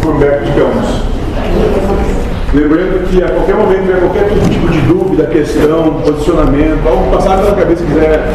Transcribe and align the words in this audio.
por 0.00 0.14
Humberto 0.14 0.44
de 0.44 0.52
Campos. 0.52 1.02
Lembrando 2.54 3.08
que 3.10 3.22
a 3.22 3.28
qualquer 3.28 3.56
momento 3.56 3.80
tiver 3.82 4.00
qualquer 4.00 4.28
tipo 4.28 4.68
de 4.68 4.80
dúvida, 4.82 5.26
questão, 5.26 6.00
posicionamento, 6.04 6.88
algo 6.88 7.10
passar 7.10 7.38
pela 7.38 7.54
cabeça 7.54 7.84
quiser 7.84 8.26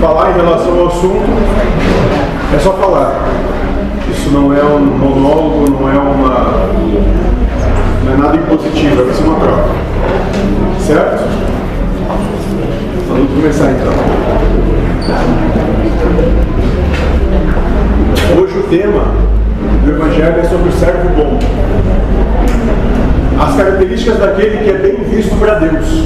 falar 0.00 0.30
em 0.30 0.34
relação 0.34 0.80
ao 0.80 0.86
assunto, 0.88 1.22
é 2.54 2.58
só 2.58 2.72
falar. 2.72 3.28
Isso 4.10 4.30
não 4.30 4.52
é 4.52 4.64
um 4.64 4.80
monólogo, 4.80 5.70
não 5.70 5.88
é 5.88 5.96
uma. 5.96 6.74
não 8.04 8.14
é 8.14 8.16
nada 8.16 8.36
impositivo, 8.36 9.08
é 9.08 9.12
ser 9.12 9.24
uma 9.24 9.38
troca. 9.38 9.68
Certo? 10.80 11.24
Vamos 13.08 13.30
começar 13.30 13.70
então. 13.70 13.92
Hoje 18.42 18.58
o 18.58 18.62
tema 18.64 19.04
do 19.84 19.90
Evangelho 19.90 20.38
é 20.38 20.44
sobre 20.44 20.68
o 20.68 20.72
servo 20.72 21.08
bom. 21.16 21.38
As 23.40 23.56
características 23.56 24.18
daquele 24.18 24.58
que 24.58 24.70
é 24.70 24.74
bem 24.74 24.96
visto 25.04 25.36
para 25.40 25.54
Deus, 25.54 26.04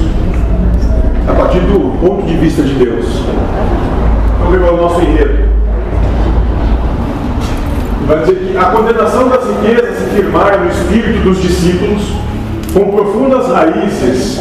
a 1.29 1.35
partir 1.35 1.61
do 1.61 1.99
ponto 2.01 2.23
de 2.27 2.35
vista 2.37 2.63
de 2.63 2.73
Deus. 2.75 3.05
Vamos 4.39 4.59
ver 4.59 4.73
o 4.73 4.77
nosso 4.77 5.01
enredo. 5.03 5.47
Vai 8.07 8.21
dizer 8.21 8.35
que 8.37 8.57
a 8.57 8.65
condenação 8.67 9.29
das 9.29 9.45
riquezas 9.45 9.99
se 9.99 10.05
firmar 10.15 10.59
no 10.59 10.71
espírito 10.71 11.25
dos 11.25 11.43
discípulos, 11.43 12.13
com 12.73 12.93
profundas 12.93 13.49
raízes, 13.49 14.41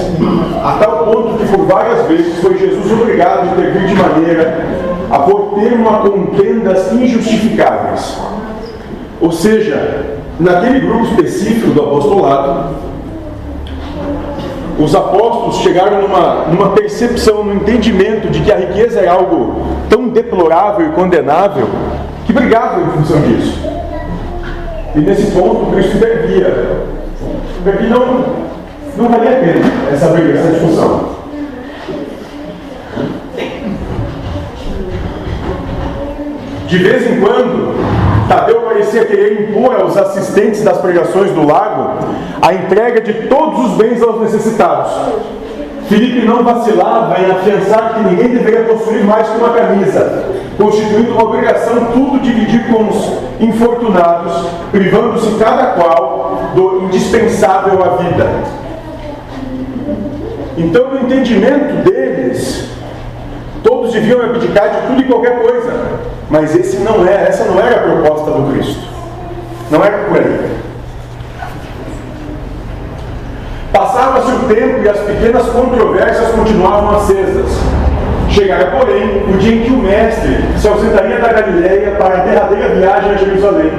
a 0.64 0.78
tal 0.80 1.06
ponto 1.06 1.38
que 1.38 1.48
por 1.48 1.66
várias 1.66 2.08
vezes 2.08 2.40
foi 2.42 2.58
Jesus 2.58 2.92
obrigado 2.92 3.42
a 3.42 3.46
intervir 3.48 3.88
de 3.88 3.96
maneira 3.96 4.66
a 5.12 5.20
pôr 5.20 5.60
termo 5.60 5.90
a 5.90 6.00
contendas 6.00 6.92
injustificáveis. 6.94 8.18
Ou 9.22 9.32
seja, 9.32 10.18
naquele 10.40 10.82
grupo 10.82 11.06
específico 11.06 11.72
do 11.72 11.82
apostolado, 11.82 12.76
os 14.78 14.94
apóstolos 14.94 15.58
chegaram 15.58 16.02
numa, 16.02 16.46
numa 16.52 16.70
percepção, 16.72 17.44
no 17.44 17.54
entendimento 17.54 18.30
de 18.30 18.42
que 18.42 18.52
a 18.52 18.58
riqueza 18.58 19.00
é 19.00 19.08
algo 19.08 19.56
tão 19.90 20.10
deplorável 20.10 20.88
e 20.88 20.92
condenável 20.92 21.68
que 22.26 22.34
brigavam 22.34 22.86
em 22.86 22.90
função 22.92 23.22
disso. 23.22 23.58
E 24.96 25.00
nesse 25.00 25.32
ponto 25.32 25.72
Cristo 25.72 25.98
intervia. 25.98 26.86
Porque 27.64 27.84
não, 27.88 28.26
não 28.98 29.10
valia 29.10 29.32
a 29.32 29.40
pena 29.40 29.66
essa 29.92 30.08
briga, 30.10 30.40
essa 30.40 30.52
discussão. 30.52 31.16
De 36.68 36.78
vez 36.78 37.10
em 37.10 37.20
quando, 37.22 37.65
Tadeu 38.28 38.62
parecia 38.62 39.06
querer 39.06 39.50
impor 39.50 39.76
aos 39.76 39.96
assistentes 39.96 40.64
das 40.64 40.80
pregações 40.80 41.32
do 41.32 41.46
lago 41.46 42.00
a 42.42 42.54
entrega 42.54 43.02
de 43.02 43.28
todos 43.28 43.72
os 43.72 43.78
bens 43.78 44.02
aos 44.02 44.22
necessitados. 44.22 44.92
Filipe 45.88 46.26
não 46.26 46.44
vacilava 46.44 47.22
em 47.22 47.30
afiançar 47.30 47.94
que 47.94 48.10
ninguém 48.10 48.30
deveria 48.30 48.64
possuir 48.64 49.04
mais 49.04 49.30
que 49.30 49.38
uma 49.38 49.50
camisa, 49.50 50.26
constituindo 50.58 51.12
uma 51.12 51.24
obrigação 51.26 51.86
tudo 51.94 52.20
dividir 52.20 52.66
com 52.68 52.90
os 52.90 53.26
infortunados, 53.40 54.48
privando-se 54.72 55.36
cada 55.36 55.74
qual 55.74 56.42
do 56.56 56.86
indispensável 56.86 57.84
à 57.84 57.98
vida. 57.98 58.28
Então, 60.58 60.90
no 60.90 61.02
entendimento 61.02 61.84
deles, 61.84 62.70
todos 63.66 63.92
deviam 63.92 64.22
abdicar 64.22 64.70
de 64.70 64.88
tudo 64.88 65.02
e 65.02 65.06
qualquer 65.06 65.42
coisa, 65.42 65.74
mas 66.30 66.56
esse 66.56 66.78
não 66.78 67.06
é, 67.06 67.28
essa 67.28 67.46
não 67.46 67.60
era 67.60 67.78
a 67.78 67.80
proposta 67.80 68.32
do 68.32 68.54
Cristo. 68.54 68.86
Não 69.72 69.84
era 69.84 69.98
por 70.06 70.18
aí. 70.18 70.56
Passava-se 73.74 74.32
o 74.32 74.40
tempo 74.48 74.84
e 74.84 74.88
as 74.88 75.00
pequenas 75.00 75.48
controvérsias 75.48 76.30
continuavam 76.30 76.96
acesas. 76.98 77.52
Chegara, 78.30 78.68
porém, 78.68 79.24
o 79.28 79.38
dia 79.38 79.56
em 79.56 79.64
que 79.64 79.72
o 79.72 79.78
mestre 79.78 80.38
se 80.58 80.68
ausentaria 80.68 81.20
da 81.20 81.34
Galiléia 81.34 81.96
para 81.98 82.22
a 82.22 82.24
derradeira 82.24 82.76
viagem 82.76 83.12
a 83.12 83.18
Jerusalém. 83.18 83.72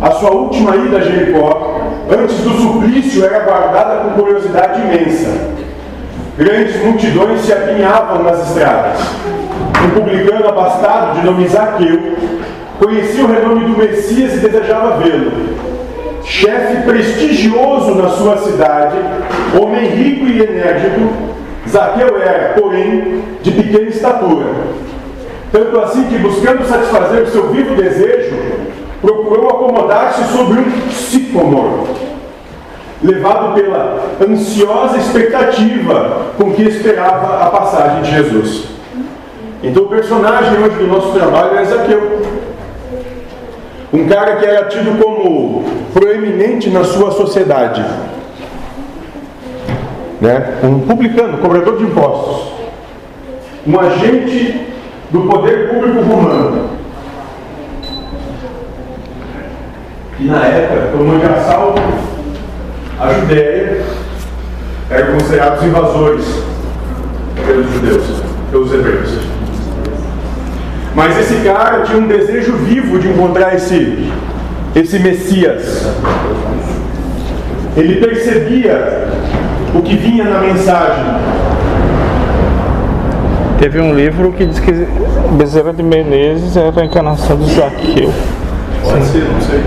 A 0.00 0.10
sua 0.12 0.30
última 0.30 0.74
ida 0.76 0.96
a 0.96 1.00
Jericó, 1.00 1.82
antes 2.10 2.36
do 2.38 2.50
suplício, 2.50 3.24
era 3.24 3.40
guardada 3.40 3.96
com 4.00 4.22
curiosidade 4.22 4.80
imensa. 4.80 5.28
Grandes 6.40 6.82
multidões 6.82 7.42
se 7.42 7.52
apinhavam 7.52 8.22
nas 8.22 8.48
estradas. 8.48 8.98
Um 9.84 9.90
publicano 9.90 10.48
abastado 10.48 11.20
de 11.20 11.26
nome 11.26 11.46
Zaqueu 11.46 12.16
conhecia 12.78 13.24
o 13.24 13.30
renome 13.30 13.66
do 13.66 13.76
Messias 13.76 14.32
e 14.32 14.38
desejava 14.38 14.96
vê-lo 14.96 15.60
chefe 16.24 16.82
prestigioso 16.84 17.94
na 17.94 18.08
sua 18.08 18.38
cidade, 18.38 18.96
homem 19.60 19.86
rico 19.86 20.26
e 20.26 20.42
enérgico, 20.42 21.12
Zaqueu 21.68 22.16
era, 22.22 22.54
porém, 22.54 23.22
de 23.42 23.50
pequena 23.50 23.88
estatura. 23.88 24.46
Tanto 25.52 25.78
assim 25.80 26.04
que, 26.04 26.18
buscando 26.18 26.64
satisfazer 26.64 27.24
o 27.24 27.30
seu 27.30 27.48
vivo 27.48 27.74
desejo, 27.74 28.34
procurou 29.02 29.50
acomodar-se 29.50 30.24
sobre 30.32 30.60
um 30.60 30.90
sicômoro, 30.90 31.88
levado 33.02 33.54
pela 33.54 34.10
ansiosa 34.20 34.98
expectativa 34.98 36.32
com 36.36 36.52
que 36.52 36.62
esperava 36.62 37.44
a 37.44 37.50
passagem 37.50 38.02
de 38.02 38.10
Jesus. 38.10 38.64
Então, 39.62 39.84
o 39.84 39.88
personagem 39.88 40.58
hoje 40.62 40.76
do 40.76 40.86
nosso 40.86 41.12
trabalho 41.12 41.58
é 41.58 41.64
Zaqueu. 41.64 42.22
Um 43.92 44.06
cara 44.06 44.36
que 44.36 44.46
era 44.46 44.66
tido 44.66 45.02
como 45.02 45.64
proeminente 45.92 46.70
na 46.70 46.84
sua 46.84 47.10
sociedade. 47.10 47.84
Né? 50.20 50.58
Um 50.62 50.80
publicano, 50.80 51.38
cobrador 51.38 51.78
de 51.78 51.84
impostos. 51.84 52.52
Um 53.66 53.78
agente 53.78 54.66
do 55.10 55.22
poder 55.22 55.70
público 55.70 56.00
romano. 56.02 56.70
E 60.18 60.24
na 60.24 60.44
época, 60.44 60.92
tomou 60.92 61.18
de 61.18 61.26
assalto 61.26 61.80
a 63.00 63.14
Judéia, 63.14 63.82
eram 64.90 65.14
considerados 65.14 65.64
invasores 65.64 66.24
pelos 67.46 67.72
judeus, 67.72 68.04
pelos 68.50 68.74
hebreus. 68.74 69.18
Mas 70.94 71.18
esse 71.18 71.36
cara 71.42 71.80
tinha 71.82 71.98
um 71.98 72.06
desejo 72.06 72.52
vivo 72.56 72.98
de 72.98 73.08
encontrar 73.08 73.54
esse, 73.54 74.12
esse 74.76 74.98
Messias. 74.98 75.88
Ele 77.76 78.04
percebia 78.04 79.08
o 79.74 79.80
que 79.80 79.96
vinha 79.96 80.24
na 80.24 80.40
mensagem. 80.40 81.04
Teve 83.58 83.80
um 83.80 83.94
livro 83.94 84.32
que 84.32 84.44
diz 84.44 84.58
que 84.58 84.72
Bezerra 85.38 85.72
de 85.72 85.82
Menezes 85.82 86.56
era 86.56 86.82
a 86.82 86.84
encarnação 86.84 87.36
de 87.38 87.54
Zaqueu. 87.54 88.12
Pode 88.82 89.04
ser, 89.06 89.24
não 89.24 89.40
sei. 89.40 89.60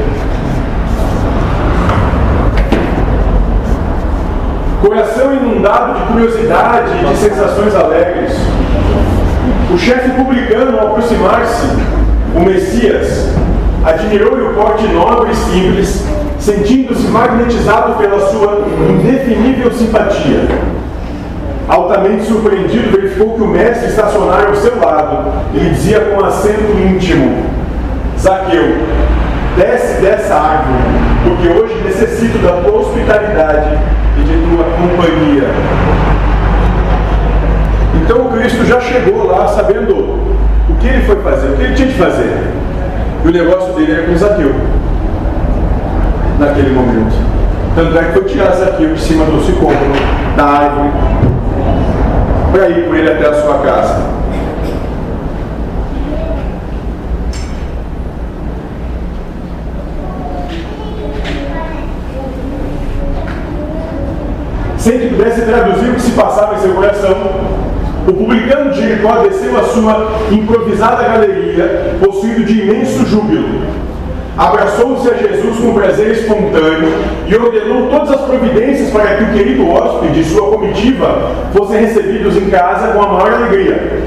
Inundado 5.63 5.94
de 5.94 6.06
curiosidade 6.07 6.91
e 7.01 7.07
de 7.07 7.18
sensações 7.18 7.74
alegres. 7.74 8.34
O 9.74 9.78
chefe 9.78 10.09
publicano, 10.12 10.78
ao 10.78 10.88
aproximar-se, 10.90 11.68
o 12.35 12.41
Messias, 12.41 13.29
admirou-lhe 13.85 14.44
o 14.44 14.53
porte 14.53 14.85
nobre 14.88 15.31
e 15.31 15.35
simples, 15.35 16.06
sentindo-se 16.38 17.07
magnetizado 17.07 17.94
pela 17.94 18.19
sua 18.29 18.66
indefinível 18.90 19.72
simpatia. 19.72 20.47
Altamente 21.69 22.25
surpreendido, 22.25 22.91
verificou 22.91 23.35
que 23.35 23.44
o 23.44 23.47
mestre 23.47 23.88
estacionara 23.88 24.50
ao 24.50 24.56
seu 24.56 24.78
lado 24.78 25.31
e 25.53 25.59
lhe 25.59 25.69
dizia 25.69 26.02
com 26.02 26.25
acento 26.25 26.78
íntimo: 26.78 27.46
Zaqueu, 28.19 28.75
desce 29.56 30.02
dessa 30.02 30.35
árvore, 30.35 30.84
porque 31.23 31.47
hoje 31.47 31.82
necessito 31.85 32.38
da 32.40 32.61
tua 32.61 32.82
hospitalidade 32.82 33.78
e 34.18 34.22
de 34.22 34.34
tua 34.50 34.64
companhia. 34.66 35.50
Então 38.04 38.28
o 38.28 38.32
Cristo 38.32 38.66
já 38.66 38.80
chegou 38.80 39.28
lá 39.28 39.48
sabendo 39.48 39.94
o 40.70 40.76
que 40.80 40.88
ele 40.88 41.04
foi 41.04 41.16
fazer, 41.22 41.48
o 41.48 41.56
que 41.56 41.64
ele 41.64 41.74
tinha 41.76 41.88
de 41.88 41.96
fazer. 41.96 42.52
E 43.24 43.28
o 43.28 43.32
negócio 43.32 43.74
dele 43.74 43.92
era 43.94 44.08
com 44.08 44.18
Zaqueu. 44.18 44.54
Naquele 46.40 46.74
momento. 46.74 47.16
Tanto 47.76 47.98
é 47.98 48.04
que 48.04 48.12
foi 48.12 48.24
tirar 48.26 48.52
Zaqueu 48.52 48.94
de 48.94 49.02
cima 49.02 49.26
do 49.26 49.42
sicômoro, 49.44 49.78
da 50.36 50.44
árvore, 50.44 50.90
para 52.52 52.70
ir 52.70 52.88
com 52.88 52.96
ele 52.96 53.12
até 53.12 53.30
a 53.30 53.34
sua 53.34 53.60
casa. 53.60 54.03
Sem 64.84 65.00
que 65.00 65.16
pudesse 65.16 65.44
traduzir 65.44 65.91
o 65.91 65.94
que 65.94 66.02
se 66.02 66.12
passava 66.12 66.56
em 66.56 66.58
seu 66.58 66.74
coração, 66.74 67.16
o 68.06 68.12
publicano 68.12 68.74
Jericó 68.74 69.16
desceu 69.20 69.58
a 69.58 69.64
sua 69.64 70.12
improvisada 70.30 71.03
galeria, 71.03 71.96
possuído 72.03 72.44
de 72.44 72.64
imenso 72.64 73.06
júbilo. 73.06 73.62
abraçou-se 74.38 75.09
a 75.09 75.14
Jesus 75.14 75.58
com 75.58 75.74
prazer 75.74 76.12
espontâneo 76.12 76.91
e 77.26 77.34
ordenou 77.34 77.88
todas 77.91 78.12
as 78.12 78.22
providências 78.24 78.90
para 78.90 79.16
que 79.16 79.24
o 79.24 79.32
querido 79.32 79.70
hóspede 79.70 80.20
e 80.20 80.26
sua 80.26 80.50
comitiva 80.50 81.32
fossem 81.56 81.79
recebidos 81.79 82.36
em 82.36 82.50
casa 82.50 82.90
com 82.90 83.03
a 83.03 83.08
maior 83.08 83.34
alegria. 83.36 84.03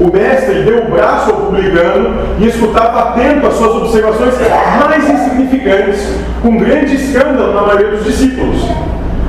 O 0.00 0.10
mestre 0.10 0.62
deu 0.62 0.84
o 0.84 0.90
braço 0.90 1.32
ao 1.32 1.36
publicano 1.36 2.14
e 2.40 2.46
escutava 2.46 3.10
atento 3.10 3.46
as 3.46 3.54
suas 3.56 3.76
observações 3.76 4.34
mais 4.80 5.06
insignificantes, 5.06 6.14
com 6.40 6.56
grande 6.56 6.94
escândalo 6.94 7.52
na 7.52 7.60
maioria 7.60 7.90
dos 7.90 8.06
discípulos. 8.06 8.83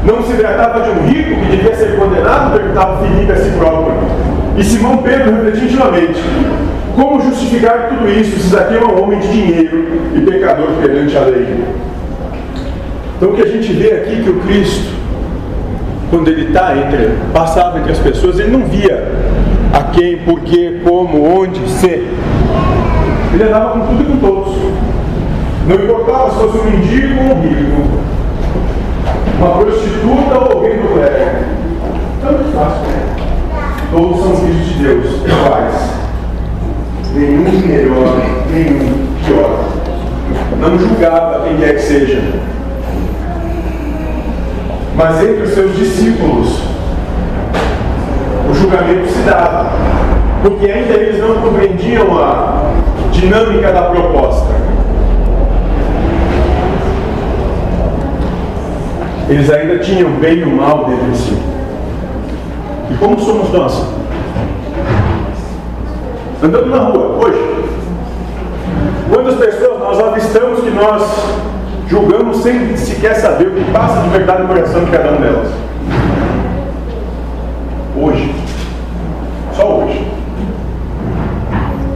Não 0.06 0.22
se 0.22 0.34
tratava 0.34 0.82
de 0.82 0.90
um 0.92 1.08
rico 1.08 1.42
que 1.42 1.58
devia 1.58 1.76
ser 1.76 1.98
condenado, 1.98 2.58
perguntava 2.58 3.04
Filipe 3.04 3.32
a 3.32 3.36
si 3.36 3.50
próprio. 3.58 3.96
E 4.56 4.64
Simão 4.64 4.98
Pedro 4.98 5.32
refletiu 5.36 5.66
intimamente: 5.66 6.22
como 6.96 7.22
justificar 7.22 7.90
tudo 7.90 8.10
isso 8.10 8.40
se 8.40 8.50
Zaqueu 8.50 8.82
é 8.82 8.86
um 8.86 9.04
homem 9.04 9.20
de 9.20 9.28
dinheiro 9.28 9.86
e 10.16 10.22
pecador 10.22 10.68
perante 10.80 11.18
a 11.18 11.22
lei? 11.22 11.66
Então 13.18 13.30
o 13.30 13.34
que 13.34 13.42
a 13.42 13.48
gente 13.48 13.74
vê 13.74 13.94
aqui 13.94 14.22
que 14.24 14.30
o 14.30 14.40
Cristo, 14.42 14.94
quando 16.10 16.28
ele 16.28 16.50
está 16.50 16.78
entre, 16.78 17.18
passava 17.34 17.80
entre 17.80 17.92
as 17.92 18.00
pessoas, 18.00 18.40
ele 18.40 18.52
não 18.52 18.66
via 18.66 19.12
a 19.74 19.84
quem, 19.92 20.20
por 20.20 20.42
quê, 20.42 20.82
como, 20.84 21.42
onde, 21.42 21.68
se. 21.68 22.08
Ele 23.34 23.44
andava 23.44 23.72
com 23.72 23.88
tudo 23.88 24.04
e 24.04 24.06
com 24.06 24.18
todos. 24.18 24.56
Não 25.68 25.76
importava 25.76 26.30
se 26.30 26.38
fosse 26.38 26.58
um 26.60 26.64
mendigo 26.64 27.24
ou 27.24 27.36
um 27.36 27.42
rico, 27.42 28.06
uma 29.46 29.64
prostituta 29.64 30.40
ou 30.40 30.58
alguém 30.58 30.78
do 30.78 30.94
clero. 30.94 31.46
Tanto 32.22 32.52
faz. 32.52 32.74
Todos 33.92 34.24
são 34.24 34.36
filhos 34.38 34.66
de 34.66 34.84
Deus, 34.84 35.06
iguais. 35.24 35.90
Nenhum 37.14 37.68
melhor, 37.68 38.18
nenhum 38.52 39.08
pior. 39.24 39.60
Não 40.60 40.80
julgava 40.80 41.44
quem 41.46 41.58
quer 41.58 41.76
que 41.76 41.82
seja. 41.82 42.22
Mas 44.96 45.22
entre 45.22 45.44
os 45.44 45.54
seus 45.54 45.76
discípulos, 45.76 46.62
o 48.50 48.54
julgamento 48.54 49.08
se 49.10 49.20
dava, 49.20 49.72
porque 50.42 50.66
ainda 50.66 50.94
eles 50.94 51.22
não 51.22 51.36
compreendiam 51.42 52.18
a 52.18 52.72
dinâmica 53.12 53.72
da 53.72 53.84
proposta. 53.84 54.56
Eles 59.28 59.50
ainda 59.50 59.80
tinham 59.80 60.12
bem 60.20 60.40
e 60.40 60.44
o 60.44 60.56
mal 60.56 60.86
dentro 60.86 61.12
de 61.12 61.18
si. 61.18 61.38
E 62.92 62.98
como 63.00 63.20
somos 63.20 63.52
nós? 63.52 63.86
Andando 66.44 66.68
na 66.68 66.78
rua, 66.78 67.26
hoje, 67.26 67.40
quantas 69.10 69.36
pessoas 69.36 69.80
nós 69.80 70.00
avistamos 70.00 70.60
que 70.60 70.70
nós 70.70 71.02
julgamos 71.88 72.38
sem 72.38 72.78
sequer 72.78 73.16
saber 73.16 73.48
o 73.48 73.52
que 73.52 73.72
passa 73.72 74.02
de 74.02 74.10
verdade 74.10 74.44
no 74.44 74.48
coração 74.48 74.86
de 74.86 74.92
cada 74.92 75.10
uma 75.10 75.22
delas? 75.22 75.48
Hoje. 78.00 78.36
Só 79.54 79.80
hoje. 79.80 80.08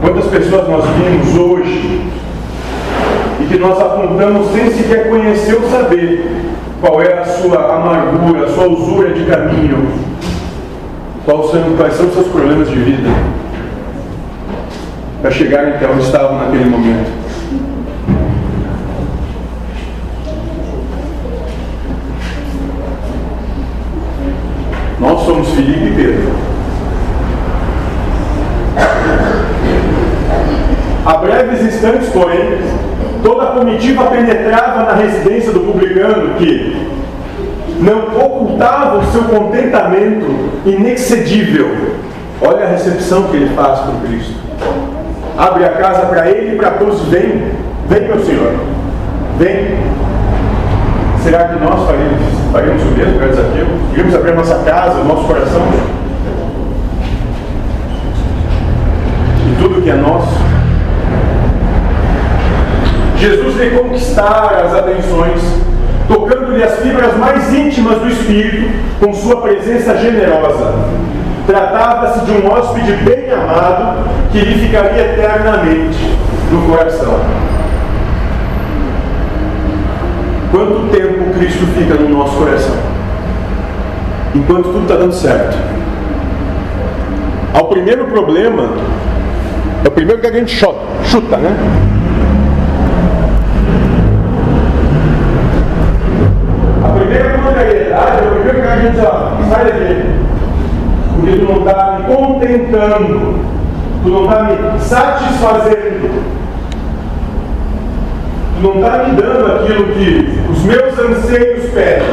Quantas 0.00 0.24
pessoas 0.26 0.68
nós 0.68 0.84
vimos 0.84 1.38
hoje 1.38 2.10
e 3.38 3.44
que 3.46 3.58
nós 3.58 3.80
apontamos 3.80 4.48
sem 4.50 4.70
sequer 4.72 5.08
conhecer 5.08 5.54
ou 5.54 5.70
saber 5.70 6.49
qual 6.80 7.02
é 7.02 7.12
a 7.12 7.24
sua 7.24 7.76
amargura, 7.76 8.46
a 8.46 8.48
sua 8.48 8.68
usura 8.68 9.12
de 9.12 9.24
caminho, 9.26 9.92
quais 11.24 11.50
são, 11.50 11.76
quais 11.76 11.94
são 11.94 12.06
os 12.06 12.14
seus 12.14 12.28
problemas 12.28 12.68
de 12.70 12.76
vida, 12.76 13.10
para 15.20 15.30
chegar 15.30 15.68
até 15.68 15.86
onde 15.86 16.02
estavam 16.02 16.38
naquele 16.38 16.64
momento. 16.64 17.20
Nós 24.98 25.20
somos 25.24 25.48
Felipe 25.50 25.86
e 25.86 25.94
Pedro. 25.94 26.32
A 31.04 31.16
breves 31.16 31.62
instantes, 31.62 32.08
porém, 32.10 32.58
toda 33.22 33.44
a 33.44 33.46
comitiva 33.52 34.04
penetrava 34.04 34.84
na 34.84 34.94
residência 34.94 35.52
do 35.52 35.60
publicano 35.60 36.34
que 36.34 36.90
não 37.80 38.08
ocultava 38.24 38.98
o 38.98 39.04
seu 39.06 39.24
contentamento 39.24 40.26
inexcedível. 40.66 41.94
Olha 42.42 42.64
a 42.64 42.68
recepção 42.68 43.24
que 43.24 43.36
ele 43.36 43.54
faz 43.54 43.80
por 43.80 43.94
Cristo. 44.06 44.34
Abre 45.36 45.64
a 45.64 45.70
casa 45.72 46.06
para 46.06 46.30
ele 46.30 46.54
e 46.54 46.58
para 46.58 46.72
todos. 46.72 47.00
Vem, 47.06 47.52
vem, 47.88 48.02
meu 48.02 48.20
Senhor. 48.24 48.54
Vem. 49.38 49.78
Será 51.22 51.44
que 51.48 51.62
nós 51.62 51.86
faremos, 51.86 52.18
faremos 52.52 52.82
o 52.82 52.86
mesmo 52.86 53.18
para 53.18 53.28
desafio? 53.28 53.66
Iremos 53.92 54.14
abrir 54.14 54.34
nossa 54.34 54.54
casa, 54.64 55.00
o 55.00 55.04
nosso 55.04 55.24
coração? 55.24 55.62
E 59.46 59.62
tudo 59.62 59.82
que 59.82 59.90
é 59.90 59.94
nosso? 59.94 60.39
Jesus 63.20 63.54
veio 63.54 63.84
as 64.64 64.74
atenções, 64.74 65.42
tocando-lhe 66.08 66.62
as 66.62 66.78
fibras 66.78 67.14
mais 67.18 67.52
íntimas 67.52 67.98
do 67.98 68.08
espírito 68.08 68.70
com 68.98 69.12
sua 69.12 69.42
presença 69.42 69.94
generosa. 69.98 70.74
Tratava-se 71.46 72.24
de 72.24 72.32
um 72.32 72.50
hóspede 72.50 72.92
bem 73.04 73.30
amado 73.30 74.08
que 74.32 74.40
lhe 74.40 74.66
ficaria 74.66 75.12
eternamente 75.12 76.16
no 76.50 76.62
coração. 76.68 77.20
Quanto 80.50 80.88
tempo 80.90 81.34
Cristo 81.38 81.66
fica 81.76 81.94
no 81.94 82.08
nosso 82.08 82.36
coração? 82.36 82.74
Enquanto 84.34 84.64
tudo 84.64 84.82
está 84.82 84.96
dando 84.96 85.12
certo. 85.12 85.56
Ao 87.52 87.66
primeiro 87.66 88.06
problema, 88.06 88.70
é 89.84 89.88
o 89.88 89.90
primeiro 89.90 90.20
que 90.20 90.26
a 90.26 90.32
gente 90.32 90.56
chuta 91.04 91.36
né? 91.36 91.50
A 96.82 96.88
primeira 96.88 97.38
contrariedade 97.38 98.24
é 98.24 98.28
o 98.28 98.34
primeiro 98.34 98.62
que 98.62 98.68
a 98.68 98.76
gente 98.92 99.06
ó, 99.06 99.30
sai 99.48 99.64
daqui. 99.64 100.20
Porque 101.14 101.38
tu 101.38 101.52
não 101.52 101.58
está 101.60 101.98
me 101.98 102.14
contentando, 102.14 103.38
tu 104.02 104.08
não 104.08 104.24
está 104.24 104.44
me 104.44 104.80
satisfazendo 104.80 106.40
não 108.62 108.74
está 108.74 109.04
me 109.04 109.16
dando 109.16 109.52
aquilo 109.52 109.86
que 109.94 110.38
os 110.50 110.62
meus 110.64 110.98
anseios 110.98 111.70
pedem. 111.70 112.06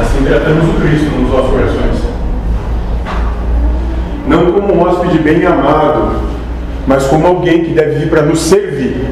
Assim 0.00 0.24
tratamos 0.24 0.68
o 0.68 0.80
Cristo 0.80 1.10
nos 1.16 1.30
nossos 1.30 1.50
corações. 1.50 2.06
Não 4.26 4.52
como 4.52 4.74
um 4.74 4.82
hóspede 4.82 5.18
bem 5.18 5.44
amado, 5.44 6.22
mas 6.86 7.06
como 7.06 7.26
alguém 7.26 7.64
que 7.64 7.72
deve 7.72 7.98
vir 7.98 8.08
para 8.08 8.22
nos 8.22 8.40
servir. 8.40 9.06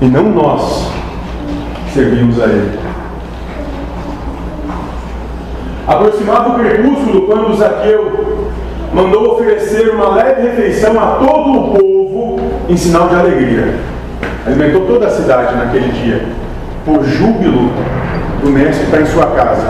E 0.00 0.06
não 0.06 0.30
nós 0.30 0.92
servimos 1.92 2.40
a 2.40 2.44
Ele. 2.44 2.78
Aproximava 5.88 6.50
o 6.50 6.54
crepúsculo 6.54 7.22
quando 7.22 7.56
Zaqueu 7.56 8.48
mandou 8.94 9.32
oferecer 9.32 9.88
uma 9.90 10.14
leve 10.14 10.42
refeição 10.42 11.00
a 11.00 11.16
todo 11.16 11.50
o 11.50 11.78
povo 11.78 12.40
em 12.68 12.76
sinal 12.76 13.08
de 13.08 13.16
alegria. 13.16 13.74
Alimentou 14.46 14.86
toda 14.86 15.06
a 15.06 15.10
cidade 15.10 15.56
naquele 15.56 15.90
dia, 15.92 16.26
por 16.84 17.02
júbilo 17.04 17.70
do 18.42 18.50
mestre 18.50 18.78
que 18.78 18.84
está 18.84 19.00
em 19.00 19.06
sua 19.06 19.26
casa. 19.26 19.66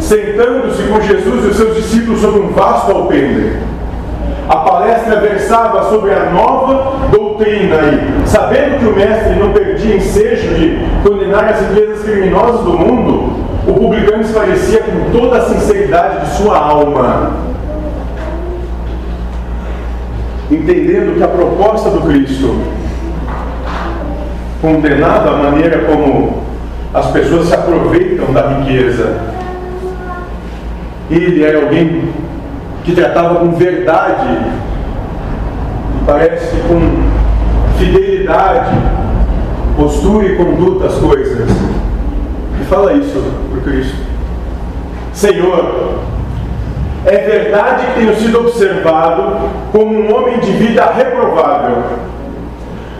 Sentando-se 0.00 0.82
com 0.84 1.00
Jesus 1.00 1.44
e 1.44 1.48
os 1.48 1.56
seus 1.56 1.76
discípulos 1.76 2.20
sobre 2.20 2.40
um 2.40 2.48
vasto 2.48 2.90
alpendre 2.90 3.58
a 4.48 4.56
palestra 4.56 5.20
versava 5.20 5.90
sobre 5.90 6.12
a 6.14 6.30
nova 6.30 7.08
doutrina 7.10 7.76
e, 7.76 8.26
sabendo 8.26 8.78
que 8.78 8.86
o 8.86 8.96
mestre 8.96 9.34
não 9.34 9.52
perdia 9.52 9.96
ensejo 9.96 10.54
de 10.54 10.78
condenar 11.06 11.44
as 11.44 11.62
empresas 11.62 12.02
criminosas 12.02 12.62
do 12.62 12.72
mundo, 12.72 13.46
o 13.66 13.74
publicano 13.74 14.22
esclarecia 14.22 14.82
com 14.82 15.18
toda 15.18 15.36
a 15.36 15.42
sinceridade 15.42 16.24
de 16.24 16.36
sua 16.38 16.56
alma, 16.56 17.32
entendendo 20.50 21.18
que 21.18 21.22
a 21.22 21.28
proposta 21.28 21.90
do 21.90 22.00
Cristo 22.00 22.56
condenava 24.62 25.30
a 25.30 25.42
maneira 25.42 25.84
como 25.84 26.42
as 26.94 27.10
pessoas 27.10 27.48
se 27.48 27.54
aproveitam 27.54 28.32
da 28.32 28.48
riqueza. 28.48 29.18
Ele 31.10 31.44
era 31.44 31.60
alguém 31.60 32.07
que 32.88 32.94
tratava 32.94 33.40
com 33.40 33.50
verdade, 33.52 34.26
e 35.94 36.04
parece 36.06 36.56
com 36.66 36.80
fidelidade, 37.76 38.74
postura 39.76 40.24
e 40.24 40.36
conduta 40.36 40.86
as 40.86 40.94
coisas. 40.94 41.50
E 42.58 42.64
fala 42.64 42.94
isso 42.94 43.22
por 43.50 43.60
Cristo. 43.60 43.98
Senhor, 45.12 45.98
é 47.04 47.16
verdade 47.18 47.88
que 47.88 48.00
tenho 48.00 48.16
sido 48.16 48.40
observado 48.40 49.36
como 49.70 49.94
um 49.94 50.16
homem 50.16 50.38
de 50.38 50.52
vida 50.52 50.86
reprovável, 50.86 51.82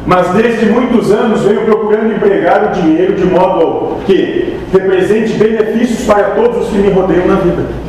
mas 0.04 0.28
desde 0.34 0.66
muitos 0.66 1.10
anos 1.10 1.44
venho 1.44 1.62
procurando 1.62 2.12
empregar 2.12 2.66
o 2.66 2.72
dinheiro 2.72 3.14
de 3.14 3.24
modo 3.24 3.96
que 4.04 4.60
represente 4.70 5.32
benefícios 5.32 6.06
para 6.06 6.24
todos 6.32 6.66
os 6.66 6.68
que 6.68 6.76
me 6.76 6.90
rodeiam 6.90 7.26
na 7.26 7.36
vida. 7.36 7.87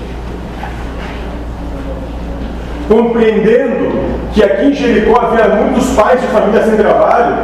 Compreendendo 2.90 3.92
que 4.34 4.44
aqui 4.44 4.66
em 4.66 4.74
Jericó 4.74 5.22
havia 5.22 5.48
muitos 5.48 5.92
pais 5.92 6.20
de 6.20 6.28
família 6.28 6.64
sem 6.64 6.76
trabalho, 6.76 7.36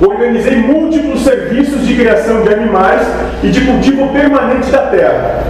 organizei 0.00 0.56
múltiplos 0.56 1.24
serviços 1.24 1.84
de 1.84 1.96
criação 1.96 2.42
de 2.42 2.54
animais 2.54 3.04
e 3.42 3.48
de 3.48 3.60
cultivo 3.62 4.08
permanente 4.12 4.70
da 4.70 4.86
terra. 4.86 5.40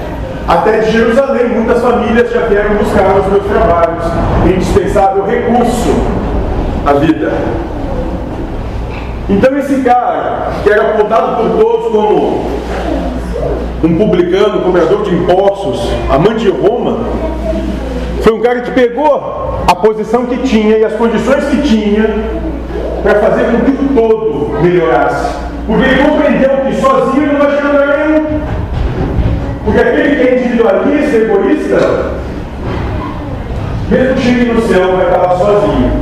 Até 0.48 0.78
de 0.78 0.92
Jerusalém, 0.92 1.48
muitas 1.48 1.82
famílias 1.82 2.32
já 2.32 2.40
vieram 2.46 2.76
buscar 2.76 3.16
os 3.18 3.26
meus 3.26 3.44
trabalhos, 3.44 4.04
indispensável 4.46 5.26
recurso 5.26 5.94
à 6.86 6.94
vida. 6.94 7.30
Então, 9.28 9.58
esse 9.58 9.82
cara, 9.82 10.52
que 10.62 10.70
era 10.70 10.82
apontado 10.90 11.36
por 11.36 11.58
todos 11.58 11.92
como 11.92 12.44
um 13.82 13.98
publicano, 13.98 14.62
cobrador 14.62 15.02
de 15.02 15.14
impostos, 15.14 15.86
amante 16.10 16.44
de 16.44 16.50
Roma, 16.50 17.00
foi 18.24 18.32
um 18.32 18.40
cara 18.40 18.62
que 18.62 18.70
pegou 18.70 19.62
a 19.68 19.74
posição 19.74 20.24
que 20.24 20.38
tinha 20.38 20.78
e 20.78 20.84
as 20.84 20.94
condições 20.94 21.44
que 21.44 21.60
tinha 21.60 22.08
para 23.02 23.16
fazer 23.16 23.44
com 23.44 23.60
que 23.60 23.70
o 23.70 23.88
todo 23.94 24.62
melhorasse. 24.62 25.36
Porque 25.66 25.84
ele 25.84 26.08
compreendeu 26.08 26.56
que 26.64 26.80
sozinho 26.80 27.32
não 27.34 27.38
vai 27.38 27.54
chegar 27.54 27.82
a 27.82 27.96
nenhum. 27.98 28.40
Porque 29.62 29.78
aquele 29.78 30.16
que 30.16 30.22
é 30.22 30.38
individualista, 30.38 31.16
egoísta, 31.16 32.12
mesmo 33.90 34.16
chegue 34.16 34.52
no 34.52 34.62
céu, 34.62 34.96
vai 34.96 35.04
estar 35.04 35.36
sozinho. 35.36 35.92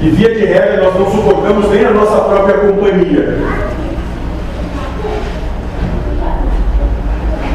E 0.00 0.10
via 0.10 0.34
de 0.34 0.44
regra, 0.46 0.82
nós 0.82 0.98
não 0.98 1.08
suportamos 1.08 1.70
nem 1.70 1.84
a 1.84 1.90
nossa 1.92 2.22
própria 2.22 2.58
companhia. 2.58 3.38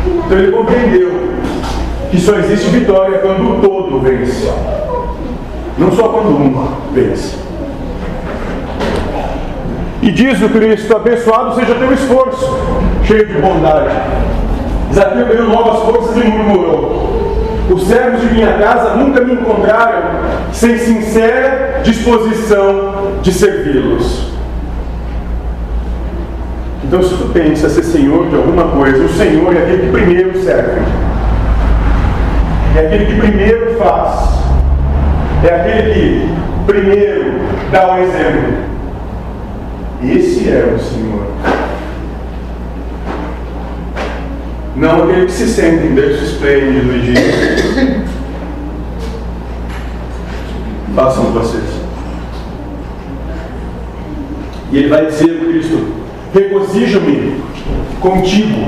Então 0.06 0.40
ele 0.40 0.52
compreendeu 0.54 1.27
que 2.10 2.20
só 2.20 2.36
existe 2.36 2.70
vitória 2.70 3.20
quando 3.20 3.58
o 3.58 3.62
todo 3.62 4.00
vence. 4.00 4.52
Não 5.78 5.92
só 5.92 6.10
quando 6.10 6.30
um 6.30 6.68
vence. 6.94 7.38
E 10.02 10.12
diz 10.12 10.42
o 10.42 10.50
Cristo: 10.50 10.96
abençoado 10.96 11.56
seja 11.56 11.76
teu 11.76 11.92
esforço, 11.94 12.58
cheio 13.04 13.28
de 13.28 13.34
bondade. 13.42 13.96
Zaqueu 14.94 15.26
ganhou 15.26 15.50
novas 15.50 15.84
forças 15.84 16.16
e 16.18 16.28
murmurou: 16.28 17.36
Os 17.70 17.84
servos 17.88 18.22
de 18.22 18.34
minha 18.34 18.54
casa 18.54 18.96
nunca 18.96 19.22
me 19.22 19.34
encontraram 19.34 20.02
sem 20.52 20.78
sincera 20.78 21.82
disposição 21.84 23.20
de 23.22 23.32
servi-los. 23.32 24.28
Então, 26.84 27.04
se 27.04 27.16
tu 27.16 27.30
pensa 27.34 27.70
ser 27.70 27.84
senhor 27.84 28.28
de 28.28 28.36
alguma 28.36 28.70
coisa, 28.70 29.04
o 29.04 29.10
senhor 29.10 29.54
é 29.54 29.60
aquele 29.60 29.88
que 29.88 29.92
primeiro 29.92 30.42
serve, 30.42 30.80
é 32.78 32.86
aquele 32.86 33.06
que 33.08 33.20
primeiro 33.20 33.76
faz, 33.80 34.30
é 35.44 35.56
aquele 35.56 35.94
que 35.94 36.30
primeiro 36.68 37.40
dá 37.72 37.96
o 37.96 37.98
exemplo. 37.98 38.68
Esse 40.04 40.48
é 40.48 40.76
o 40.76 40.80
Senhor. 40.80 41.26
Não 44.76 45.06
aquele 45.06 45.26
que 45.26 45.32
se 45.32 45.48
sente 45.48 45.88
em 45.88 45.96
berço 45.96 46.24
esplêndido 46.24 46.96
e 46.96 47.02
diz: 47.02 48.04
Façam 50.96 51.24
vocês. 51.32 51.64
E 54.72 54.78
ele 54.78 54.90
vai 54.90 55.08
dizer, 55.08 55.40
Cristo: 55.40 55.94
Regozijo-me 56.32 57.42
contigo, 58.00 58.68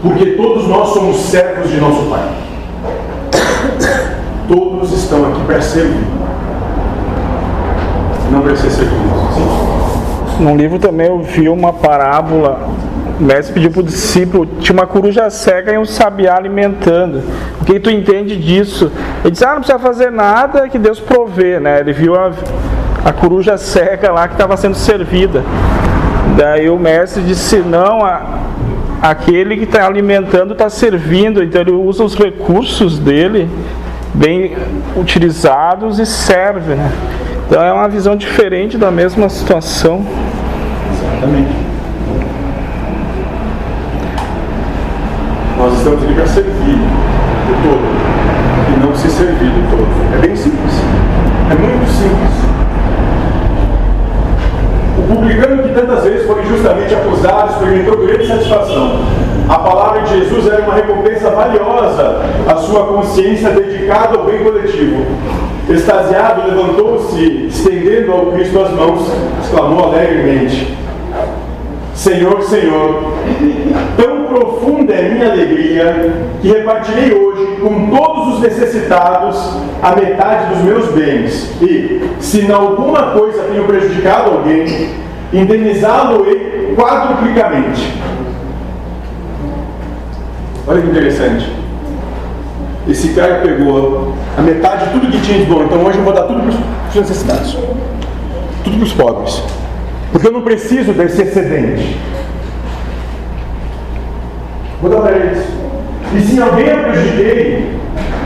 porque 0.00 0.24
todos 0.30 0.66
nós 0.66 0.88
somos 0.88 1.18
servos 1.18 1.70
de 1.70 1.78
nosso 1.78 2.08
Pai. 2.08 2.49
Estão 4.82 5.24
aqui 5.26 5.62
servir. 5.62 6.04
Não 8.32 8.40
para 8.40 8.56
ser. 8.56 8.88
Num 10.40 10.56
livro 10.56 10.78
também 10.78 11.08
eu 11.08 11.22
vi 11.22 11.48
uma 11.48 11.72
parábola. 11.72 12.68
O 13.18 13.22
mestre 13.22 13.52
pediu 13.52 13.70
para 13.70 13.80
o 13.80 13.82
discípulo, 13.82 14.46
tinha 14.60 14.72
uma 14.72 14.86
coruja 14.86 15.28
cega 15.28 15.72
e 15.72 15.78
um 15.78 15.84
sabiá 15.84 16.36
alimentando. 16.36 17.22
O 17.60 17.64
que 17.66 17.78
tu 17.78 17.90
entende 17.90 18.36
disso? 18.36 18.90
Ele 19.22 19.32
disse, 19.32 19.44
ah, 19.44 19.50
não 19.50 19.56
precisa 19.56 19.78
fazer 19.78 20.10
nada 20.10 20.66
que 20.68 20.78
Deus 20.78 20.98
provê, 20.98 21.60
né? 21.60 21.80
Ele 21.80 21.92
viu 21.92 22.14
a, 22.14 22.30
a 23.04 23.12
coruja 23.12 23.58
cega 23.58 24.10
lá 24.10 24.26
que 24.26 24.34
estava 24.34 24.56
sendo 24.56 24.74
servida. 24.74 25.44
Daí 26.38 26.70
o 26.70 26.78
mestre 26.78 27.22
disse, 27.22 27.56
não, 27.58 28.02
a, 28.02 28.22
aquele 29.02 29.58
que 29.58 29.64
está 29.64 29.86
alimentando 29.86 30.54
está 30.54 30.70
servindo, 30.70 31.42
então 31.42 31.60
ele 31.60 31.72
usa 31.72 32.02
os 32.02 32.14
recursos 32.14 32.98
dele 32.98 33.50
bem 34.14 34.56
utilizados 34.96 35.98
e 35.98 36.06
serve, 36.06 36.74
né? 36.74 36.90
Então 37.46 37.62
é 37.62 37.72
uma 37.72 37.88
visão 37.88 38.16
diferente 38.16 38.78
da 38.78 38.90
mesma 38.90 39.28
situação. 39.28 40.04
Exatamente. 40.92 41.52
Nós 45.58 45.76
estamos 45.78 46.02
aqui 46.02 46.14
para 46.14 46.26
servir 46.26 46.78
o 46.78 47.54
todo 47.62 48.00
e 48.68 48.86
não 48.86 48.94
se 48.94 49.10
servir 49.10 49.50
do 49.50 49.70
todo. 49.70 50.14
É 50.14 50.26
bem 50.26 50.36
simples. 50.36 50.74
É 51.50 51.54
muito 51.54 51.90
simples. 51.90 52.40
O 54.98 55.14
publicano 55.14 55.62
que 55.62 55.74
tantas 55.74 56.04
vezes 56.04 56.26
foi 56.26 56.42
injustamente 56.42 56.94
acusado 56.94 57.52
experimentou 57.52 58.06
grande 58.06 58.26
satisfação. 58.26 59.04
A 59.50 59.58
palavra 59.58 60.02
de 60.02 60.16
Jesus 60.16 60.46
era 60.46 60.62
uma 60.62 60.74
recompensa 60.74 61.28
valiosa 61.28 62.20
à 62.46 62.54
sua 62.54 62.84
consciência 62.84 63.50
dedicada 63.50 64.16
ao 64.16 64.24
bem 64.24 64.44
coletivo. 64.44 65.04
Extasiado, 65.68 66.42
levantou-se, 66.48 67.48
estendendo 67.48 68.12
ao 68.12 68.26
Cristo 68.26 68.60
as 68.60 68.70
mãos, 68.70 69.10
exclamou 69.42 69.86
alegremente: 69.86 70.72
Senhor, 71.92 72.40
Senhor, 72.42 73.12
tão 73.96 74.26
profunda 74.26 74.94
é 74.94 75.08
minha 75.08 75.32
alegria 75.32 76.12
que 76.40 76.46
repartirei 76.46 77.12
hoje 77.12 77.56
com 77.60 77.90
todos 77.90 78.34
os 78.34 78.40
necessitados 78.42 79.56
a 79.82 79.96
metade 79.96 80.54
dos 80.54 80.62
meus 80.62 80.92
bens. 80.92 81.50
E, 81.60 82.08
se 82.20 82.42
em 82.42 82.52
alguma 82.52 83.10
coisa 83.10 83.42
tenho 83.50 83.64
prejudicado 83.64 84.30
alguém, 84.30 84.90
indenizá-lo-ei 85.32 86.72
quadruplicamente. 86.76 87.98
Olha 90.70 90.82
que 90.82 90.88
interessante. 90.88 91.52
Esse 92.88 93.08
cara 93.08 93.40
pegou 93.42 94.14
a 94.38 94.40
metade 94.40 94.84
de 94.84 94.90
tudo 94.92 95.10
que 95.10 95.20
tinha 95.20 95.40
de 95.40 95.46
bom, 95.46 95.64
então 95.64 95.84
hoje 95.84 95.98
eu 95.98 96.04
vou 96.04 96.12
dar 96.12 96.22
tudo 96.22 96.42
para 96.42 96.90
os 96.90 96.94
necessitados, 96.94 97.58
tudo 98.62 98.76
para 98.76 98.84
os 98.84 98.92
pobres, 98.92 99.42
porque 100.12 100.28
eu 100.28 100.32
não 100.32 100.42
preciso 100.42 100.92
desse 100.92 101.22
excedente. 101.22 101.98
Vou 104.80 104.90
dar 104.92 105.00
para 105.00 105.16
eles. 105.16 105.44
E 106.14 106.20
se 106.20 106.40
alguém 106.40 106.68
eu 106.68 106.84
prejudiquei, 106.84 107.76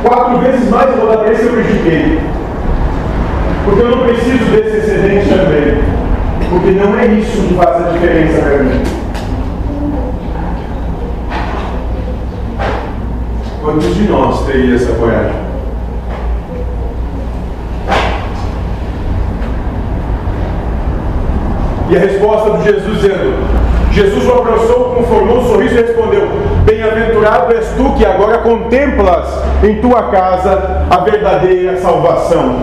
quatro 0.03 0.39
vezes 0.41 0.69
mais 0.69 0.91
eu 0.91 0.97
vou 0.99 1.09
dar 1.09 1.17
para 1.17 1.33
esse 1.33 1.45
eu 1.45 1.53
prejudiquei. 1.53 2.21
Porque 3.65 3.81
eu 3.81 3.91
não 3.91 4.05
preciso 4.05 4.45
desse 4.51 4.77
excedente 4.77 5.29
também. 5.31 5.83
Porque 6.51 6.71
não 6.73 6.99
é 6.99 7.07
isso 7.07 7.41
que 7.41 7.55
faz 7.55 7.87
a 7.87 7.91
diferença 7.93 8.39
para 8.43 8.63
mim. 8.65 9.03
Quantos 13.75 13.97
de 13.97 14.04
nós 14.04 14.47
teria 14.47 14.76
essa 14.76 14.93
coragem? 14.93 15.35
E 21.90 21.97
a 21.97 21.99
resposta 21.99 22.59
de 22.59 22.64
Jesus 22.66 23.00
dizendo: 23.00 23.35
Jesus 23.90 24.26
o 24.26 24.33
abraçou, 24.33 24.95
conformou 24.95 25.38
um 25.38 25.49
sorriso 25.49 25.75
e 25.75 25.83
respondeu: 25.83 26.28
Bem-aventurado 26.64 27.52
és 27.52 27.66
tu 27.76 27.93
que 27.95 28.07
agora 28.07 28.38
contemplas 28.38 29.26
em 29.64 29.81
tua 29.81 30.04
casa 30.04 30.87
a 30.88 30.99
verdadeira 30.99 31.76
salvação. 31.78 32.54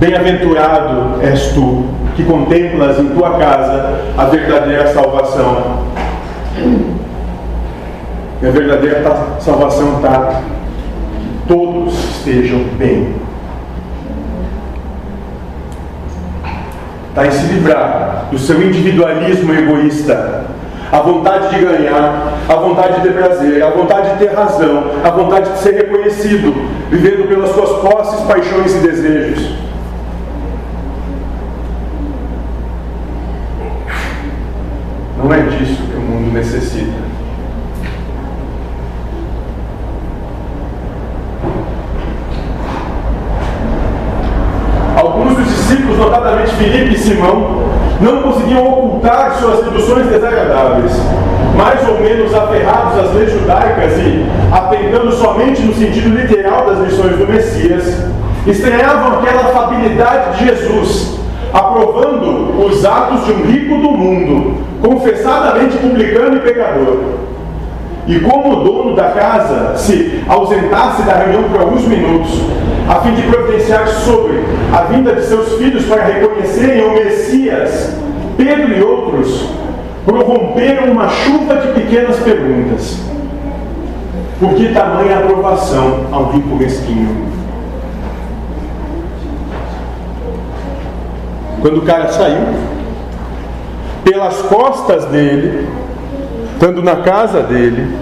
Bem-aventurado 0.00 1.20
és 1.20 1.48
tu 1.48 1.84
que 2.16 2.24
contemplas 2.24 2.98
em 2.98 3.08
tua 3.10 3.32
casa 3.32 4.00
a 4.16 4.24
verdadeira 4.24 4.86
salvação. 4.94 5.82
E 8.40 8.46
a 8.46 8.50
verdadeira 8.50 9.02
salvação 9.40 9.96
está 9.96 10.42
que 11.20 11.48
todos 11.48 11.94
estejam 11.94 12.60
bem. 12.78 13.14
Está 17.08 17.26
em 17.26 17.30
se 17.32 17.52
livrar 17.52 18.26
do 18.30 18.38
seu 18.38 18.62
individualismo 18.62 19.52
egoísta. 19.52 20.46
A 20.90 21.00
vontade 21.00 21.54
de 21.54 21.64
ganhar, 21.64 22.38
a 22.48 22.54
vontade 22.54 22.96
de 22.96 23.08
ter 23.08 23.12
prazer, 23.12 23.62
a 23.62 23.70
vontade 23.70 24.12
de 24.12 24.18
ter 24.18 24.32
razão, 24.32 24.84
a 25.04 25.10
vontade 25.10 25.52
de 25.52 25.58
ser 25.58 25.74
reconhecido, 25.74 26.54
vivendo 26.90 27.28
pelas 27.28 27.50
suas 27.50 27.80
posses, 27.80 28.20
paixões 28.20 28.74
e 28.76 28.78
desejos. 28.78 29.68
Não 35.18 35.34
é 35.34 35.40
disso 35.40 35.82
que 35.82 35.96
o 35.96 36.00
mundo 36.00 36.32
necessita. 36.32 37.08
Alguns 44.96 45.36
dos 45.36 45.46
discípulos, 45.46 45.98
notadamente 45.98 46.50
Filipe 46.56 46.94
e 46.94 46.97
Simão, 47.08 47.62
não 48.02 48.20
conseguiam 48.20 48.66
ocultar 48.68 49.34
suas 49.40 49.64
seduções 49.64 50.08
desagradáveis, 50.08 50.92
mais 51.56 51.88
ou 51.88 51.98
menos 52.00 52.34
aferrados 52.34 52.98
às 52.98 53.14
leis 53.14 53.32
judaicas 53.32 53.98
e 53.98 54.26
atentando 54.52 55.10
somente 55.12 55.62
no 55.62 55.72
sentido 55.72 56.10
literal 56.10 56.66
das 56.66 56.80
lições 56.80 57.16
do 57.16 57.26
Messias, 57.26 58.04
estranhavam 58.46 59.18
aquela 59.18 59.40
afabilidade 59.40 60.36
de 60.36 60.48
Jesus, 60.48 61.18
aprovando 61.50 62.62
os 62.62 62.84
atos 62.84 63.24
de 63.24 63.32
um 63.32 63.46
rico 63.46 63.76
do 63.78 63.90
mundo, 63.90 64.56
confessadamente 64.82 65.78
publicano 65.78 66.36
e 66.36 66.40
pecador. 66.40 66.98
E 68.08 68.18
como 68.20 68.60
o 68.60 68.64
dono 68.64 68.96
da 68.96 69.10
casa 69.10 69.76
se 69.76 70.24
ausentasse 70.26 71.02
da 71.02 71.12
reunião 71.12 71.44
por 71.44 71.60
alguns 71.60 71.86
minutos, 71.86 72.30
a 72.88 72.94
fim 73.00 73.14
de 73.14 73.22
providenciar 73.22 73.86
sobre 73.86 74.42
a 74.72 74.82
vinda 74.84 75.14
de 75.14 75.24
seus 75.24 75.58
filhos 75.58 75.84
para 75.84 76.04
reconhecerem 76.04 76.84
o 76.84 76.94
Messias, 76.94 77.94
Pedro 78.38 78.72
e 78.72 78.82
outros 78.82 79.50
prorromperam 80.06 80.90
uma 80.90 81.08
chuva 81.10 81.56
de 81.56 81.68
pequenas 81.72 82.16
perguntas. 82.20 82.98
Por 84.40 84.54
que 84.54 84.72
tamanha 84.72 85.18
aprovação 85.18 86.06
ao 86.10 86.30
rico 86.30 86.54
mesquinho? 86.56 87.26
Quando 91.60 91.78
o 91.78 91.82
cara 91.82 92.08
saiu, 92.08 92.46
pelas 94.02 94.40
costas 94.42 95.04
dele, 95.06 95.68
estando 96.58 96.82
na 96.82 96.96
casa 96.96 97.40
dele, 97.40 97.96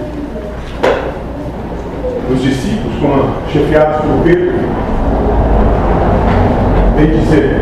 os 2.27 2.41
discípulos, 2.41 2.95
chefiados 3.53 3.97
por 3.97 4.23
Pedro, 4.23 4.55
vem 6.95 7.07
dizer: 7.19 7.61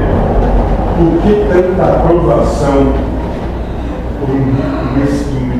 por 0.97 1.21
que 1.21 1.47
tanta 1.51 1.83
aprovação 1.83 2.93
por 4.21 4.29
um 4.29 4.97
mesquinho? 4.97 5.59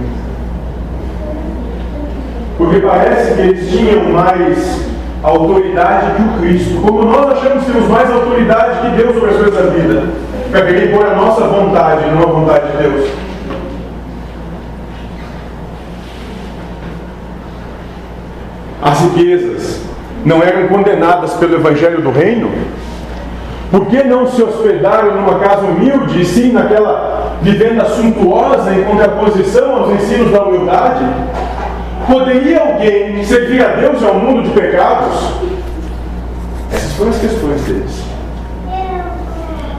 Porque 2.57 2.79
parece 2.79 3.33
que 3.33 3.41
eles 3.41 3.69
tinham 3.69 4.13
mais 4.13 4.89
autoridade 5.21 6.15
que 6.15 6.21
o 6.21 6.39
Cristo. 6.39 6.81
Como 6.81 7.03
nós 7.03 7.37
achamos 7.37 7.65
que 7.65 7.73
temos 7.73 7.89
mais 7.89 8.09
autoridade 8.09 8.79
que 8.79 9.03
Deus 9.03 9.13
sobre 9.13 9.31
as 9.31 9.35
coisas 9.35 9.53
da 9.53 9.69
vida, 9.69 10.03
para 10.49 10.61
querer 10.61 10.93
impor 10.93 11.05
a 11.05 11.15
nossa 11.15 11.41
vontade, 11.45 12.09
não 12.11 12.23
a 12.23 12.25
vontade 12.25 12.71
de 12.71 12.77
Deus. 12.77 13.25
As 18.85 18.99
riquezas 18.99 19.81
não 20.23 20.43
eram 20.43 20.67
condenadas 20.67 21.33
pelo 21.33 21.55
Evangelho 21.55 22.03
do 22.03 22.11
Reino? 22.11 22.51
Por 23.71 23.87
que 23.87 24.03
não 24.03 24.27
se 24.27 24.43
hospedaram 24.43 25.15
numa 25.15 25.39
casa 25.39 25.65
humilde 25.65 26.21
e 26.21 26.23
sim 26.23 26.51
naquela 26.51 27.35
vivenda 27.41 27.83
suntuosa 27.85 28.71
em 28.71 28.83
contraposição 28.83 29.75
aos 29.75 29.89
ensinos 29.95 30.31
da 30.31 30.43
humildade? 30.43 31.03
Poderia 32.05 32.61
alguém 32.61 33.23
servir 33.23 33.65
a 33.65 33.69
Deus 33.69 33.99
e 34.03 34.05
ao 34.05 34.13
mundo 34.19 34.43
de 34.43 34.49
pecados? 34.51 35.33
Essas 36.71 36.93
foram 36.93 37.09
as 37.09 37.17
questões 37.17 37.61
deles. 37.63 38.03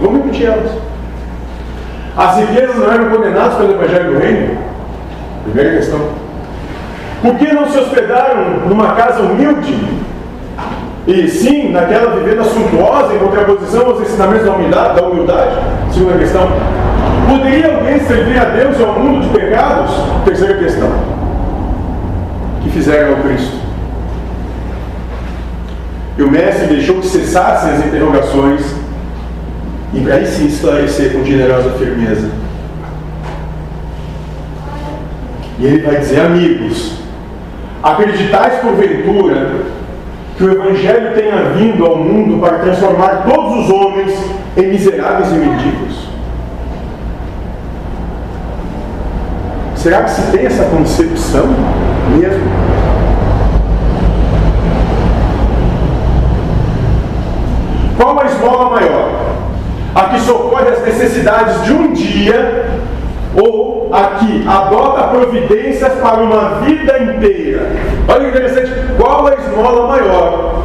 Vamos 0.00 0.24
repetir 0.24 0.48
elas. 0.48 0.72
As 2.16 2.38
riquezas 2.38 2.74
não 2.74 2.92
eram 2.92 3.10
condenadas 3.10 3.54
pelo 3.54 3.70
Evangelho 3.70 4.14
do 4.14 4.18
Reino? 4.18 4.58
Primeira 5.44 5.76
questão. 5.76 6.25
Por 7.22 7.34
que 7.36 7.52
não 7.52 7.68
se 7.70 7.78
hospedaram 7.78 8.68
numa 8.68 8.92
casa 8.92 9.22
humilde? 9.22 9.74
E 11.06 11.28
sim, 11.28 11.70
naquela 11.70 12.16
vivenda 12.16 12.42
suntuosa, 12.44 13.14
em 13.14 13.18
contraposição 13.18 13.86
aos 13.86 14.00
ensinamentos 14.00 14.44
da 14.44 14.52
humildade, 14.52 15.00
da 15.00 15.06
humildade? 15.06 15.56
Segunda 15.92 16.18
questão. 16.18 16.48
Poderia 17.28 17.76
alguém 17.76 18.00
servir 18.00 18.38
a 18.38 18.44
Deus 18.46 18.78
e 18.78 18.82
ao 18.82 18.98
mundo 18.98 19.22
de 19.22 19.38
pecados? 19.38 19.92
Terceira 20.24 20.58
questão. 20.58 20.90
Que 22.62 22.70
fizeram 22.70 23.16
ao 23.16 23.22
Cristo? 23.22 23.56
E 26.18 26.22
o 26.22 26.30
mestre 26.30 26.66
deixou 26.68 27.00
que 27.00 27.06
cessassem 27.06 27.72
as 27.72 27.86
interrogações 27.86 28.74
e 29.92 30.00
para 30.00 30.14
aí 30.14 30.26
sim 30.26 30.46
esclarecer 30.46 31.12
com 31.12 31.24
generosa 31.24 31.70
firmeza. 31.78 32.30
E 35.58 35.66
ele 35.66 35.82
vai 35.82 35.96
dizer, 35.96 36.20
amigos, 36.20 36.95
acreditais 37.92 38.60
porventura 38.60 39.64
que 40.36 40.44
o 40.44 40.50
Evangelho 40.50 41.14
tenha 41.14 41.50
vindo 41.56 41.86
ao 41.86 41.96
mundo 41.96 42.40
para 42.40 42.58
transformar 42.58 43.24
todos 43.24 43.64
os 43.64 43.70
homens 43.70 44.12
em 44.56 44.66
miseráveis 44.66 45.30
e 45.30 45.34
mendigos? 45.34 46.06
Será 49.76 50.02
que 50.02 50.10
se 50.10 50.22
tem 50.32 50.46
essa 50.46 50.64
concepção 50.64 51.46
mesmo? 52.10 52.50
Qual 57.96 58.20
a 58.20 58.24
esmola 58.26 58.70
maior? 58.70 59.10
A 59.94 60.04
que 60.08 60.20
socorre 60.20 60.68
as 60.70 60.82
necessidades 60.82 61.62
de 61.62 61.72
um 61.72 61.92
dia 61.92 62.66
ou 63.34 63.75
a 63.92 64.18
que 64.18 64.46
adota 64.46 65.08
providências 65.08 65.92
para 65.94 66.16
uma 66.16 66.60
vida 66.60 66.98
inteira? 66.98 67.66
Olha 68.08 68.20
que 68.20 68.28
interessante, 68.28 68.72
qual 68.96 69.26
a 69.26 69.34
esmola 69.34 69.88
maior? 69.88 70.62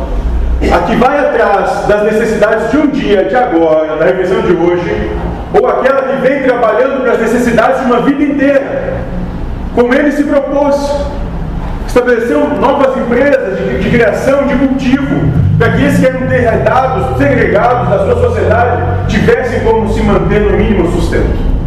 A 0.72 0.80
que 0.80 0.96
vai 0.96 1.20
atrás 1.20 1.88
das 1.88 2.04
necessidades 2.04 2.72
de 2.72 2.78
um 2.78 2.88
dia, 2.88 3.26
de 3.26 3.36
agora, 3.36 3.98
da 3.98 4.06
refeição 4.06 4.42
de 4.42 4.54
hoje, 4.54 5.12
ou 5.54 5.68
aquela 5.68 6.04
que 6.04 6.22
vem 6.22 6.44
trabalhando 6.44 7.02
para 7.02 7.14
as 7.14 7.20
necessidades 7.20 7.82
de 7.82 7.86
uma 7.86 8.02
vida 8.02 8.24
inteira? 8.24 8.94
Como 9.74 9.94
ele 9.94 10.12
se 10.12 10.24
propôs, 10.24 10.76
estabeleceu 11.88 12.48
novas 12.60 12.96
empresas 12.96 13.58
de, 13.58 13.80
de 13.80 13.90
criação, 13.90 14.46
de 14.48 14.56
cultivo, 14.56 15.32
para 15.58 15.72
que 15.74 15.86
esses 15.86 16.00
que 16.00 16.06
eram 16.06 16.28
derredados, 16.28 17.18
segregados 17.18 17.90
da 17.90 18.06
sua 18.06 18.30
sociedade, 18.30 19.08
tivessem 19.08 19.62
como 19.62 19.92
se 19.92 20.02
manter 20.02 20.42
no 20.42 20.58
mínimo 20.58 20.92
sustento. 20.92 21.61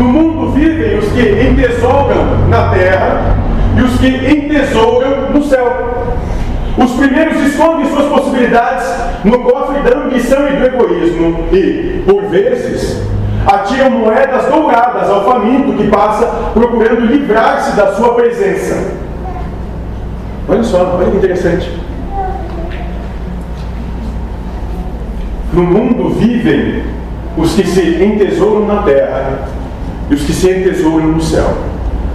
No 0.00 0.06
mundo 0.06 0.52
vivem 0.52 0.98
os 0.98 1.12
que 1.12 1.20
entesouram 1.20 2.48
na 2.48 2.70
terra 2.70 3.36
e 3.76 3.82
os 3.82 4.00
que 4.00 4.08
entesouram 4.08 5.30
no 5.30 5.44
céu. 5.44 6.06
Os 6.78 6.92
primeiros 6.92 7.36
escondem 7.42 7.86
suas 7.90 8.06
possibilidades 8.06 8.88
no 9.24 9.40
cofre 9.40 9.82
da 9.82 9.98
ambição 9.98 10.48
e 10.48 10.56
do 10.56 10.64
egoísmo 10.64 11.44
e, 11.52 12.02
por 12.06 12.22
vezes, 12.30 13.02
atiram 13.46 13.90
moedas 13.90 14.46
douradas 14.46 15.10
ao 15.10 15.22
faminto 15.26 15.74
que 15.74 15.88
passa 15.88 16.50
procurando 16.54 17.02
livrar-se 17.02 17.76
da 17.76 17.92
sua 17.92 18.14
presença. 18.14 18.94
Olha 20.48 20.64
só, 20.64 20.96
olha 20.96 21.10
que 21.10 21.18
interessante. 21.18 21.78
No 25.52 25.62
mundo 25.62 26.08
vivem 26.14 26.84
os 27.36 27.52
que 27.52 27.66
se 27.66 28.02
entesouram 28.02 28.66
na 28.66 28.82
terra 28.82 29.59
e 30.10 30.14
os 30.14 30.22
que 30.22 30.32
se 30.32 30.50
entesouram 30.50 31.06
no 31.06 31.20
céu. 31.20 31.54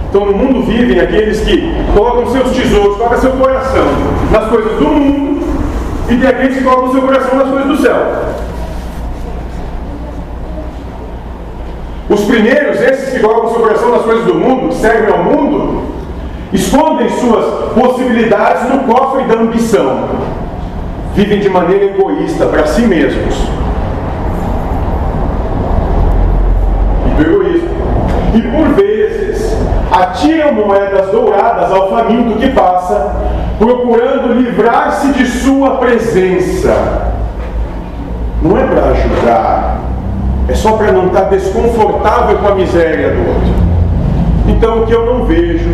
Então, 0.08 0.26
no 0.26 0.32
mundo 0.32 0.62
vivem 0.66 1.00
aqueles 1.00 1.40
que 1.40 1.74
colocam 1.94 2.30
seus 2.30 2.50
tesouros, 2.56 2.96
colocam 2.96 3.18
seu 3.18 3.32
coração 3.32 3.86
nas 4.30 4.48
coisas 4.48 4.78
do 4.78 4.84
mundo, 4.84 5.46
e 6.08 6.16
tem 6.16 6.28
aqueles 6.28 6.58
que 6.58 6.64
colocam 6.64 6.92
seu 6.92 7.02
coração 7.02 7.38
nas 7.38 7.48
coisas 7.48 7.66
do 7.66 7.76
céu. 7.82 7.96
Os 12.08 12.20
primeiros, 12.24 12.80
esses 12.80 13.14
que 13.14 13.18
colocam 13.18 13.50
seu 13.50 13.60
coração 13.60 13.90
nas 13.90 14.02
coisas 14.02 14.24
do 14.26 14.34
mundo, 14.34 14.72
servem 14.72 15.12
ao 15.12 15.24
mundo, 15.24 15.82
escondem 16.52 17.08
suas 17.08 17.72
possibilidades 17.72 18.70
no 18.70 18.84
cofre 18.84 19.24
da 19.24 19.34
ambição, 19.34 20.08
vivem 21.14 21.40
de 21.40 21.48
maneira 21.48 21.86
egoísta 21.86 22.46
para 22.46 22.66
si 22.66 22.82
mesmos. 22.82 23.34
E 27.06 27.22
do 27.22 27.30
egoísmo. 27.30 27.76
E 28.36 28.42
por 28.42 28.68
vezes 28.74 29.56
atiram 29.90 30.52
moedas 30.52 31.10
douradas 31.10 31.72
ao 31.72 31.88
faminto 31.88 32.38
que 32.38 32.50
passa, 32.50 33.16
procurando 33.58 34.34
livrar-se 34.34 35.08
de 35.14 35.26
sua 35.26 35.76
presença. 35.76 37.14
não 38.42 38.58
é 38.58 38.66
para 38.66 38.90
ajudar, 38.90 39.80
é 40.48 40.54
só 40.54 40.72
para 40.72 40.92
não 40.92 41.06
estar 41.06 41.22
desconfortável 41.22 42.36
com 42.36 42.48
a 42.48 42.54
miséria 42.54 43.12
do 43.12 43.26
outro. 43.26 43.54
Então, 44.48 44.82
o 44.82 44.86
que 44.86 44.92
eu 44.92 45.06
não 45.06 45.24
vejo, 45.24 45.70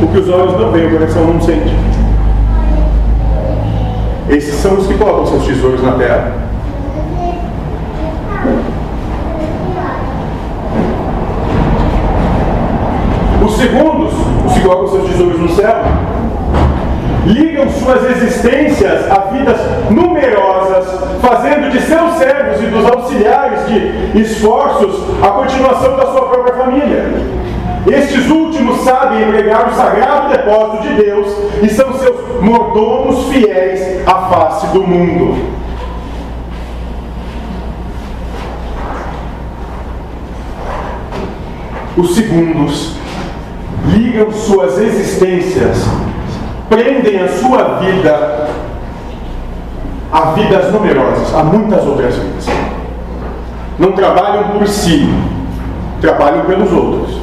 o 0.00 0.06
que 0.06 0.18
os 0.18 0.28
olhos 0.28 0.60
não 0.60 0.70
veem, 0.70 0.86
o 0.86 0.90
coração 0.92 1.24
não 1.24 1.40
sente. 1.40 1.74
Esses 4.28 4.54
são 4.54 4.74
os 4.74 4.86
que 4.86 4.94
colocam 4.94 5.26
seus 5.26 5.44
tesouros 5.44 5.82
na 5.82 5.92
terra. 5.92 6.45
Os 13.46 13.58
segundos, 13.58 14.12
os 14.44 14.54
que 14.54 14.60
colocam 14.60 14.88
seus 14.88 15.08
tesouros 15.08 15.38
no 15.38 15.48
céu, 15.50 15.76
ligam 17.26 17.70
suas 17.70 18.10
existências 18.10 19.08
a 19.08 19.20
vidas 19.30 19.56
numerosas, 19.88 20.84
fazendo 21.20 21.70
de 21.70 21.80
seus 21.80 22.14
servos 22.14 22.60
e 22.60 22.66
dos 22.66 22.84
auxiliares 22.84 23.66
de 23.68 24.20
esforços 24.20 25.00
a 25.22 25.28
continuação 25.28 25.96
da 25.96 26.06
sua 26.06 26.22
própria 26.22 26.54
família. 26.54 27.04
Estes 27.86 28.28
últimos 28.28 28.80
sabem 28.80 29.22
empregar 29.22 29.68
o 29.68 29.74
sagrado 29.76 30.30
depósito 30.30 30.82
de 30.82 30.94
Deus 31.04 31.28
e 31.62 31.68
são 31.68 31.92
seus 31.92 32.42
mordomos 32.42 33.28
fiéis 33.28 34.04
à 34.08 34.28
face 34.28 34.66
do 34.72 34.82
mundo. 34.82 35.54
Os 41.96 42.12
segundos 42.16 43.05
ligam 43.86 44.30
suas 44.30 44.78
existências 44.78 45.86
prendem 46.68 47.22
a 47.22 47.28
sua 47.28 47.78
vida 47.78 48.48
a 50.12 50.20
vidas 50.32 50.72
numerosas, 50.72 51.34
a 51.34 51.42
muitas 51.42 51.84
outras 51.84 52.14
vidas. 52.14 52.46
Não 53.78 53.92
trabalham 53.92 54.50
por 54.50 54.66
si, 54.66 55.08
trabalham 56.00 56.44
pelos 56.44 56.72
outros. 56.72 57.20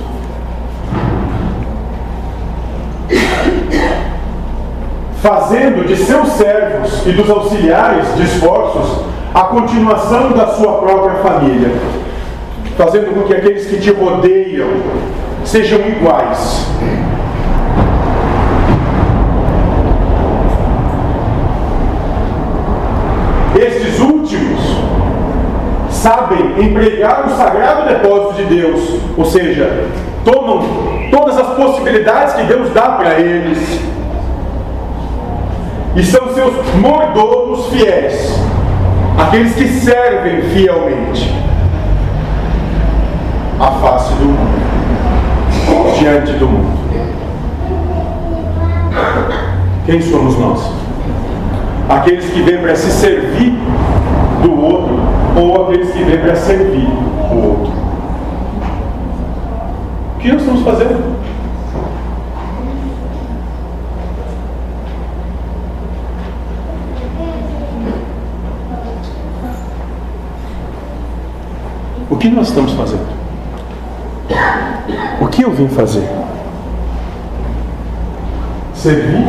Fazendo 5.21 5.87
de 5.87 5.95
seus 5.95 6.27
servos 6.33 7.07
e 7.07 7.13
dos 7.13 7.29
auxiliares 7.29 8.13
de 8.15 8.23
esforços 8.23 9.05
a 9.33 9.41
continuação 9.43 10.33
da 10.33 10.47
sua 10.47 10.73
própria 10.73 11.15
família, 11.23 11.71
fazendo 12.77 13.13
com 13.13 13.23
que 13.23 13.33
aqueles 13.33 13.65
que 13.65 13.79
te 13.79 13.91
rodeiam 13.91 14.67
sejam 15.45 15.79
iguais. 15.79 16.67
Estes 23.55 23.99
últimos 23.99 24.59
sabem 25.89 26.65
empregar 26.65 27.25
o 27.25 27.29
sagrado 27.29 27.87
depósito 27.87 28.33
de 28.33 28.55
Deus, 28.55 28.99
ou 29.17 29.25
seja, 29.25 29.87
tomam 30.25 30.63
todas 31.11 31.37
as 31.37 31.55
possibilidades 31.55 32.33
que 32.33 32.43
Deus 32.43 32.71
dá 32.71 32.89
para 32.89 33.19
eles 33.19 33.81
e 35.95 36.03
são 36.03 36.33
seus 36.33 36.53
mordomos 36.75 37.67
fiéis, 37.67 38.33
aqueles 39.17 39.53
que 39.53 39.67
servem 39.67 40.41
fielmente 40.41 41.31
a 43.59 43.71
face 43.71 44.13
do 44.15 44.25
mundo, 44.25 44.52
diante 46.03 46.33
do 46.33 46.47
mundo. 46.49 46.83
Quem 49.85 50.01
somos 50.01 50.37
nós? 50.37 50.83
aqueles 51.89 52.25
que 52.29 52.41
vêm 52.41 52.61
para 52.61 52.75
se 52.75 52.91
servir 52.91 53.53
do 54.41 54.59
outro 54.59 54.99
ou 55.35 55.63
aqueles 55.63 55.91
que 55.91 56.03
vêm 56.03 56.19
para 56.19 56.35
servir 56.35 56.87
o 57.31 57.35
outro. 57.35 57.73
O 60.15 60.19
que 60.19 60.31
nós 60.31 60.41
estamos 60.41 60.61
fazendo? 60.63 61.13
O 72.09 72.15
que 72.17 72.29
nós 72.29 72.47
estamos 72.47 72.73
fazendo? 72.73 73.22
O 75.21 75.27
que 75.27 75.43
eu 75.43 75.51
vim 75.51 75.67
fazer? 75.67 76.07
Servir 78.73 79.25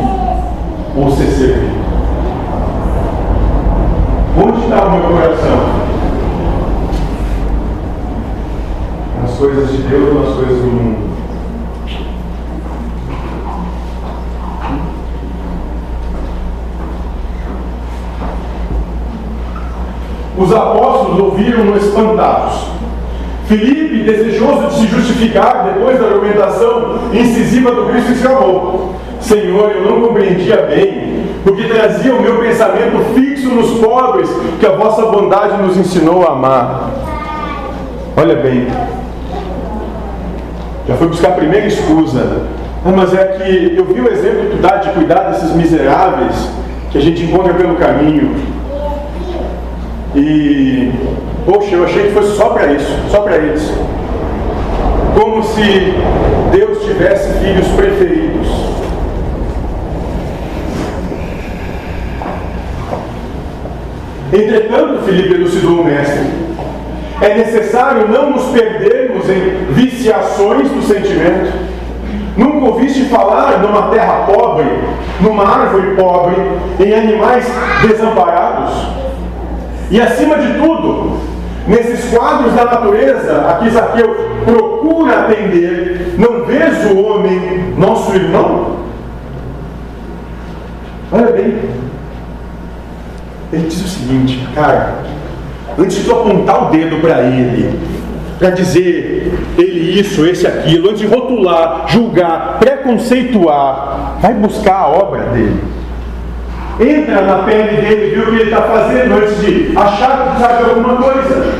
ou 0.95 1.11
ser 1.11 1.27
servido? 1.27 1.75
Onde 4.37 4.63
está 4.63 4.85
o 4.85 4.91
meu 4.91 5.09
coração? 5.09 5.57
Nas 9.21 9.31
coisas 9.37 9.71
de 9.71 9.77
Deus 9.83 10.15
ou 10.15 10.25
nas 10.25 10.35
coisas 10.35 10.57
do 10.57 10.67
mundo? 10.67 11.05
Os 20.37 20.53
apóstolos 20.53 21.19
ouviram-no 21.21 21.77
espantados. 21.77 22.74
Filipe, 23.47 24.03
desejoso 24.03 24.67
de 24.67 24.73
se 24.75 24.87
justificar 24.87 25.71
depois 25.73 25.99
da 25.99 26.07
argumentação 26.07 26.99
incisiva 27.13 27.71
do 27.71 27.85
Cristo, 27.85 28.11
exclamou: 28.11 28.95
Senhor, 29.19 29.71
eu 29.71 29.83
não 29.83 30.07
compreendia 30.07 30.57
bem 30.63 31.15
porque 31.45 31.65
trazia 31.65 32.15
o 32.15 32.21
meu 32.21 32.39
pensamento 32.39 33.13
fixo 33.13 33.49
nos 33.49 33.79
pobres, 33.79 34.27
que 34.59 34.65
a 34.65 34.71
vossa 34.71 35.05
bondade 35.05 35.61
nos 35.61 35.77
ensinou 35.77 36.27
a 36.27 36.31
amar. 36.31 36.89
Olha 38.17 38.35
bem, 38.35 38.67
já 40.87 40.95
fui 40.95 41.07
buscar 41.07 41.29
a 41.29 41.33
primeira 41.33 41.67
escusa. 41.67 42.47
Ah, 42.83 42.91
mas 42.95 43.13
é 43.13 43.25
que 43.25 43.75
eu 43.77 43.85
vi 43.85 44.01
o 44.01 44.11
exemplo 44.11 44.49
que 44.49 44.57
dá 44.57 44.77
de 44.77 44.89
cuidar 44.89 45.31
desses 45.31 45.51
miseráveis 45.55 46.49
que 46.91 46.97
a 46.97 47.01
gente 47.01 47.23
encontra 47.23 47.53
pelo 47.53 47.75
caminho. 47.75 48.35
E, 50.15 50.91
poxa, 51.45 51.75
eu 51.75 51.85
achei 51.85 52.07
que 52.07 52.13
fosse 52.13 52.35
só 52.35 52.49
para 52.49 52.73
isso, 52.73 52.91
só 53.09 53.21
para 53.21 53.37
eles. 53.37 53.71
Como 55.19 55.43
se 55.43 55.93
Deus 56.51 56.83
tivesse 56.83 57.39
filhos 57.39 57.67
preferidos. 57.69 58.47
Entretanto, 64.33 65.03
Filipe 65.03 65.33
elucidou 65.35 65.81
o 65.81 65.85
mestre, 65.85 66.27
é 67.21 67.35
necessário 67.35 68.07
não 68.09 68.31
nos 68.31 68.45
perdermos 68.47 69.29
em 69.29 69.73
viciações 69.73 70.69
do 70.69 70.81
sentimento. 70.81 71.53
Nunca 72.35 72.65
ouviste 72.65 73.05
falar 73.05 73.59
numa 73.59 73.83
terra 73.89 74.25
pobre, 74.25 74.65
numa 75.21 75.47
árvore 75.47 75.95
pobre, 75.95 76.35
em 76.79 76.93
animais 76.93 77.45
desamparados? 77.87 78.73
E 79.89 80.01
acima 80.01 80.37
de 80.37 80.59
tudo, 80.59 81.17
nesses 81.67 82.09
quadros 82.11 82.53
da 82.53 82.65
natureza 82.65 83.47
a 83.47 83.53
que 83.55 83.69
Zaqueu 83.69 84.15
procura 84.45 85.21
atender, 85.21 86.15
não 86.17 86.45
vês 86.45 86.85
o 86.91 86.97
homem, 86.97 87.73
nosso 87.77 88.15
irmão? 88.15 88.75
Olha 91.11 91.31
bem, 91.31 91.57
ele 93.53 93.67
diz 93.67 93.83
o 93.83 93.87
seguinte, 93.87 94.47
cara, 94.53 94.95
antes 95.77 96.03
de 96.03 96.11
apontar 96.11 96.67
o 96.67 96.69
dedo 96.71 96.97
para 97.01 97.21
ele, 97.21 97.79
para 98.37 98.49
dizer 98.49 99.33
ele 99.57 99.99
isso, 99.99 100.25
esse 100.25 100.45
aquilo, 100.45 100.89
antes 100.89 101.01
de 101.01 101.07
rotular, 101.07 101.85
julgar, 101.87 102.57
preconceituar, 102.59 104.17
vai 104.19 104.33
buscar 104.33 104.75
a 104.75 104.87
obra 104.87 105.23
dele. 105.27 105.61
Entra 106.79 107.21
na 107.21 107.43
pele 107.43 107.81
dele, 107.81 108.15
vê 108.15 108.21
o 108.21 108.25
que 108.25 108.35
ele 108.35 108.43
está 108.43 108.61
fazendo 108.63 109.15
antes 109.15 109.39
de 109.39 109.77
achar 109.77 110.33
que 110.33 110.41
sabe 110.41 110.69
alguma 110.69 110.97
coisa. 110.97 111.53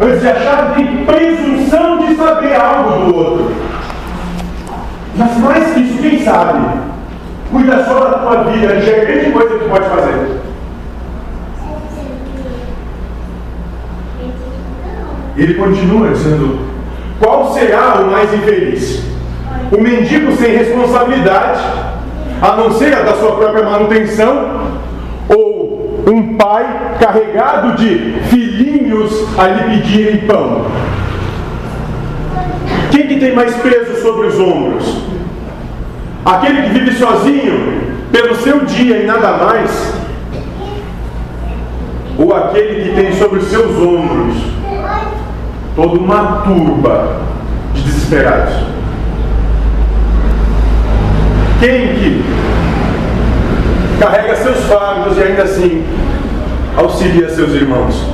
Antes 0.00 0.20
de 0.20 0.28
achar 0.28 0.74
que 0.74 0.84
tem 0.84 1.04
presunção 1.04 1.98
de 1.98 2.14
saber 2.16 2.54
algo 2.54 3.04
do 3.04 3.16
outro. 3.16 3.54
Mas 5.16 5.38
mais 5.38 5.72
que 5.72 5.80
isso, 5.80 6.02
quem 6.02 6.22
sabe? 6.22 6.80
Cuida 7.50 7.84
só 7.84 8.00
da 8.00 8.18
tua 8.18 8.44
vida, 8.44 8.80
já 8.80 8.92
é 8.92 9.04
grande 9.04 9.30
coisa 9.30 9.58
que 9.58 9.68
pode 9.68 9.88
fazer. 9.88 10.40
Ele 15.36 15.54
continua 15.54 16.08
dizendo: 16.08 16.60
qual 17.18 17.52
será 17.54 18.00
o 18.00 18.10
mais 18.10 18.32
infeliz? 18.34 19.02
O 19.70 19.80
mendigo 19.80 20.32
sem 20.32 20.56
responsabilidade, 20.56 21.62
a 22.42 22.56
não 22.56 22.72
ser 22.72 22.92
a 22.94 23.02
da 23.02 23.14
sua 23.14 23.32
própria 23.36 23.62
manutenção, 23.62 24.72
ou 25.28 26.02
um 26.06 26.36
pai 26.36 26.96
carregado 26.98 27.76
de 27.76 28.20
filhinhos 28.28 29.38
a 29.38 29.46
lhe 29.46 29.62
pedirem 29.70 30.18
pão? 30.26 30.66
Quem 32.90 33.06
que 33.06 33.20
tem 33.20 33.34
mais 33.34 33.54
peso 33.56 34.02
sobre 34.02 34.26
os 34.26 34.38
ombros? 34.38 35.02
Aquele 36.24 36.62
que 36.62 36.68
vive 36.70 36.92
sozinho, 36.98 37.94
pelo 38.10 38.34
seu 38.36 38.60
dia 38.66 38.98
e 38.98 39.06
nada 39.06 39.32
mais? 39.38 40.02
ou 42.18 42.34
aquele 42.34 42.84
que 42.84 42.94
tem 42.94 43.12
sobre 43.14 43.38
os 43.38 43.46
seus 43.46 43.76
ombros 43.76 44.36
toda 45.74 45.98
uma 45.98 46.42
turba 46.42 47.16
de 47.74 47.82
desesperados? 47.82 48.54
Quem 51.62 51.94
que 51.94 52.24
carrega 54.00 54.34
seus 54.34 54.64
fardos 54.64 55.16
e 55.16 55.22
ainda 55.22 55.44
assim 55.44 55.84
auxilia 56.76 57.28
seus 57.28 57.54
irmãos? 57.54 58.04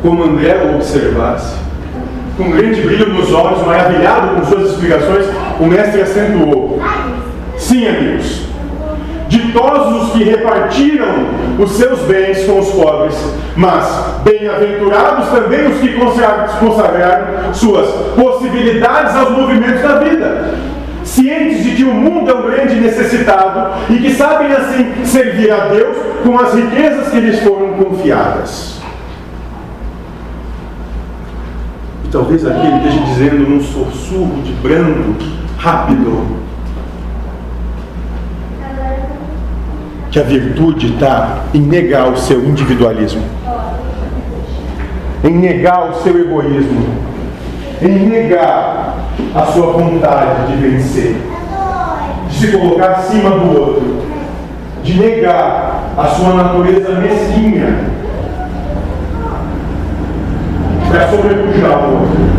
Como 0.00 0.24
André 0.24 0.56
o 0.64 0.76
observasse, 0.76 1.56
com 2.38 2.52
grande 2.52 2.80
brilho 2.80 3.12
nos 3.12 3.30
olhos, 3.34 3.66
maravilhado 3.66 4.36
com 4.36 4.46
suas 4.46 4.70
explicações, 4.70 5.26
o 5.60 5.66
mestre 5.66 6.00
acentuou: 6.00 6.80
Sim, 7.58 7.86
amigos, 7.86 8.46
ditosos 9.28 10.02
os 10.02 10.12
que 10.12 10.24
repartiram 10.24 11.06
os 11.58 11.72
seus 11.72 12.00
bens 12.00 12.44
com 12.44 12.58
os 12.60 12.70
pobres, 12.70 13.14
mas 13.56 13.84
bem-aventurados 14.22 15.28
também 15.28 15.66
os 15.66 15.78
que 15.78 15.94
consagraram 15.94 17.52
suas 17.52 17.88
possibilidades 18.14 19.16
aos 19.16 19.30
movimentos 19.30 19.82
da 19.82 19.98
vida. 19.98 20.54
Cientes 21.02 21.62
de 21.62 21.76
que 21.76 21.84
o 21.84 21.94
mundo 21.94 22.30
é 22.30 22.34
um 22.34 22.42
grande 22.42 22.74
necessitado 22.80 23.80
e 23.88 23.98
que 23.98 24.12
sabem 24.12 24.52
assim 24.52 25.04
servir 25.04 25.52
a 25.52 25.68
Deus 25.68 25.96
com 26.24 26.38
as 26.38 26.52
riquezas 26.54 27.08
que 27.08 27.20
lhes 27.20 27.40
foram 27.40 27.74
confiadas. 27.74 28.80
E 32.04 32.08
talvez 32.08 32.44
aqui 32.44 32.66
ele 32.66 32.76
esteja 32.78 33.04
dizendo 33.04 33.48
num 33.48 33.60
sussurro 33.60 34.42
de 34.42 34.52
brando, 34.54 35.16
rápido, 35.58 36.45
que 40.10 40.18
a 40.18 40.22
virtude 40.22 40.94
está 40.94 41.44
em 41.52 41.60
negar 41.60 42.08
o 42.08 42.16
seu 42.16 42.44
individualismo, 42.44 43.22
em 45.24 45.32
negar 45.32 45.90
o 45.90 45.94
seu 46.02 46.18
egoísmo, 46.18 46.86
em 47.82 48.08
negar 48.08 48.94
a 49.34 49.42
sua 49.46 49.72
vontade 49.72 50.52
de 50.52 50.56
vencer, 50.56 51.16
de 52.28 52.34
se 52.34 52.56
colocar 52.56 52.92
acima 52.92 53.30
do 53.30 53.60
outro, 53.60 54.02
de 54.82 54.98
negar 54.98 55.92
a 55.96 56.04
sua 56.06 56.34
natureza 56.34 56.94
mesquinha 56.94 57.96
para 60.90 61.08
sobrepujar 61.08 61.78
o 61.78 62.00
outro. 62.00 62.35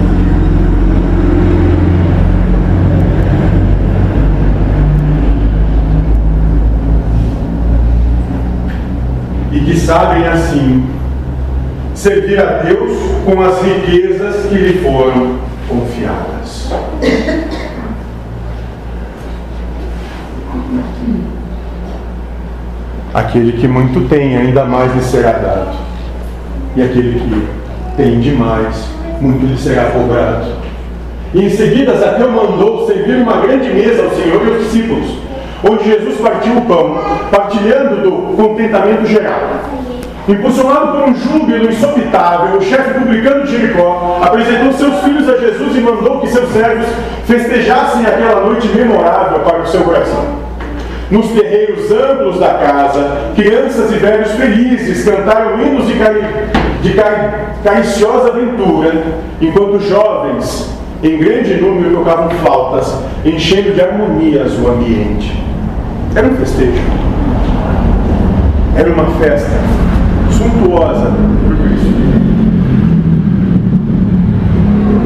E 9.58 9.60
que 9.62 9.80
sabem 9.80 10.28
assim 10.28 10.86
servir 11.96 12.40
a 12.40 12.62
Deus 12.62 12.96
com 13.26 13.42
as 13.42 13.60
riquezas 13.64 14.46
que 14.46 14.56
lhe 14.56 14.84
foram 14.84 15.40
confiadas. 15.68 16.72
Aquele 23.12 23.54
que 23.54 23.68
muito 23.68 24.08
tem, 24.08 24.38
ainda 24.38 24.64
mais 24.64 24.94
lhe 24.94 25.02
será 25.02 25.32
dado. 25.32 25.76
E 26.76 26.84
aquele 26.84 27.20
que 27.20 27.48
tem 27.98 28.20
demais, 28.20 28.88
muito 29.20 29.44
lhe 29.48 29.58
será 29.58 29.86
cobrado. 29.86 30.52
E 31.34 31.46
em 31.46 31.50
seguida, 31.50 31.98
Zaqueu 31.98 32.32
mandou 32.32 32.86
servir 32.86 33.16
uma 33.16 33.38
grande 33.38 33.70
mesa 33.70 34.04
ao 34.04 34.12
Senhor 34.12 34.46
e 34.46 34.52
aos 34.52 34.64
discípulos 34.66 35.28
onde 35.64 35.86
Jesus 35.86 36.18
partiu 36.22 36.58
o 36.58 36.62
pão, 36.62 36.98
partilhando 37.30 38.02
do 38.02 38.36
contentamento 38.36 39.06
geral. 39.06 39.42
Impulsionado 40.28 40.88
por 40.88 41.10
um 41.10 41.16
júbilo 41.16 41.70
insopitável, 41.70 42.58
o 42.58 42.62
chefe 42.62 43.00
publicano 43.00 43.46
de 43.46 43.52
Jericó 43.52 44.20
apresentou 44.22 44.74
seus 44.74 45.00
filhos 45.02 45.30
a 45.30 45.38
Jesus 45.38 45.76
e 45.78 45.80
mandou 45.80 46.20
que 46.20 46.28
seus 46.28 46.50
servos 46.50 46.86
festejassem 47.26 48.06
aquela 48.06 48.42
noite 48.42 48.68
memorável 48.68 49.40
para 49.40 49.62
o 49.62 49.68
seu 49.68 49.82
coração. 49.84 50.26
Nos 51.10 51.28
terreiros 51.28 51.90
amplos 51.90 52.40
da 52.40 52.56
casa, 52.56 53.32
crianças 53.38 53.90
e 53.90 53.96
velhos 53.96 54.32
felizes 54.32 55.06
cantaram 55.06 55.62
hinos 55.62 55.88
de, 55.88 55.94
cari 55.94 56.22
de 56.82 56.94
cari 56.94 57.48
cariciosa 57.64 58.30
aventura, 58.30 58.92
enquanto 59.40 59.80
jovens, 59.80 60.70
em 61.02 61.18
grande 61.18 61.54
número, 61.54 61.96
tocavam 61.96 62.30
flautas, 62.32 63.02
enchendo 63.24 63.72
de 63.72 63.82
harmonias 63.82 64.60
o 64.60 64.68
ambiente. 64.68 65.42
Era 66.14 66.28
um 66.28 66.36
festejo. 66.36 67.07
Era 68.78 68.94
uma 68.94 69.06
festa 69.20 69.50
suntuosa 70.30 71.12
por 71.44 71.58
Cristo. 71.58 71.98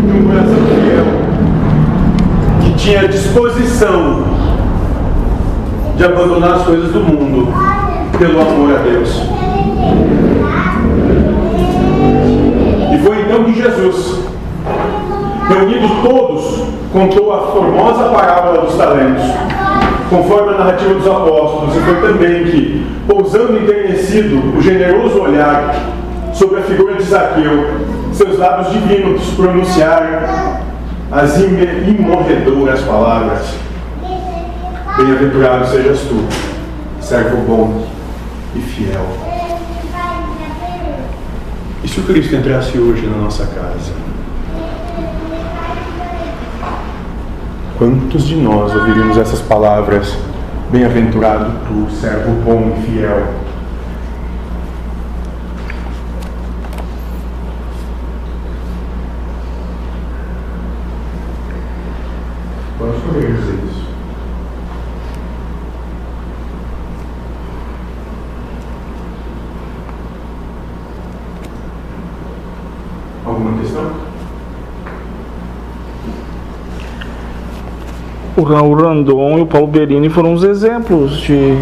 De 0.06 0.18
um 0.18 0.28
coração 0.28 0.58
fiel 0.76 1.06
que 2.62 2.74
tinha 2.74 3.08
disposição 3.08 4.26
de 5.96 6.04
abandonar 6.04 6.56
as 6.56 6.64
coisas 6.64 6.92
do 6.92 7.00
mundo 7.00 7.48
pelo 8.20 8.42
amor 8.42 8.76
a 8.76 8.80
Deus. 8.80 9.24
E 12.94 12.98
foi 13.06 13.22
então 13.22 13.46
que 13.46 13.54
Jesus, 13.54 14.20
reunidos 15.48 15.92
todos, 16.04 16.66
contou 16.92 17.34
a 17.34 17.48
formosa 17.54 18.10
parábola 18.10 18.66
dos 18.66 18.76
talentos 18.76 19.61
conforme 20.12 20.54
a 20.54 20.58
narrativa 20.58 20.94
dos 20.94 21.08
apóstolos, 21.08 21.74
e 21.74 21.80
foi 21.80 22.02
também 22.02 22.44
que, 22.44 22.86
pousando 23.08 23.58
enternecido 23.58 24.58
o 24.58 24.62
generoso 24.62 25.22
olhar 25.22 25.74
sobre 26.34 26.60
a 26.60 26.64
figura 26.64 26.96
de 26.96 27.04
Zaqueu, 27.04 27.66
seus 28.12 28.38
lábios 28.38 28.74
divinos 28.74 29.24
pronunciaram 29.38 30.60
as 31.10 31.38
imorredoras 31.40 32.82
palavras: 32.82 33.56
Bem-aventurado 34.98 35.68
sejas 35.68 36.02
tu, 36.02 36.28
servo 37.00 37.38
bom 37.48 37.88
e 38.54 38.60
fiel. 38.60 39.06
E 41.82 41.88
se 41.88 42.02
o 42.02 42.04
Cristo 42.04 42.36
entrasse 42.36 42.78
hoje 42.78 43.08
na 43.08 43.16
nossa 43.16 43.46
casa? 43.46 44.01
Quantos 47.82 48.28
de 48.28 48.36
nós 48.36 48.76
ouviríamos 48.76 49.18
essas 49.18 49.42
palavras? 49.42 50.16
Bem-aventurado 50.70 51.52
tu, 51.66 51.90
servo 51.90 52.30
bom 52.44 52.78
e 52.78 52.82
fiel. 52.84 53.28
Quantos 62.78 63.02
poderíamos 63.02 63.40
dizer 63.40 63.64
isso? 63.66 63.88
Alguma 73.26 73.60
questão? 73.60 74.12
O 78.42 78.44
Raul 78.44 78.74
Randon 78.74 79.38
e 79.38 79.42
o 79.42 79.46
Paulo 79.46 79.68
Berini 79.68 80.10
foram 80.10 80.34
uns 80.34 80.44
exemplos 80.44 81.18
de, 81.18 81.56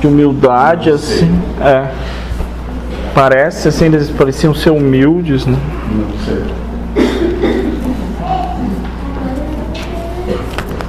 de 0.00 0.06
humildade, 0.06 0.90
assim. 0.90 1.30
É. 1.60 1.88
Parece 3.14 3.68
assim, 3.68 3.86
eles 3.86 4.08
pareciam 4.10 4.54
ser 4.54 4.70
humildes, 4.70 5.44
né? 5.44 5.58
Não 5.90 6.24
sei. 6.24 6.44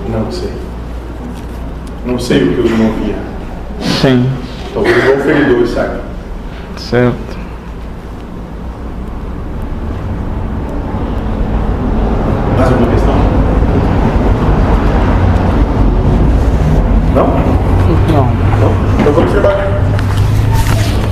Não 0.09 0.31
sei. 0.31 0.53
Não 2.05 2.19
sei 2.19 2.43
o 2.43 2.53
que 2.53 2.59
eu 2.59 2.77
não 2.77 2.91
via. 2.93 3.15
Sim. 3.81 4.29
Talvez 4.73 4.95
o 4.95 5.23
feridor, 5.23 5.67
sabe? 5.67 5.99
Certo. 6.77 7.28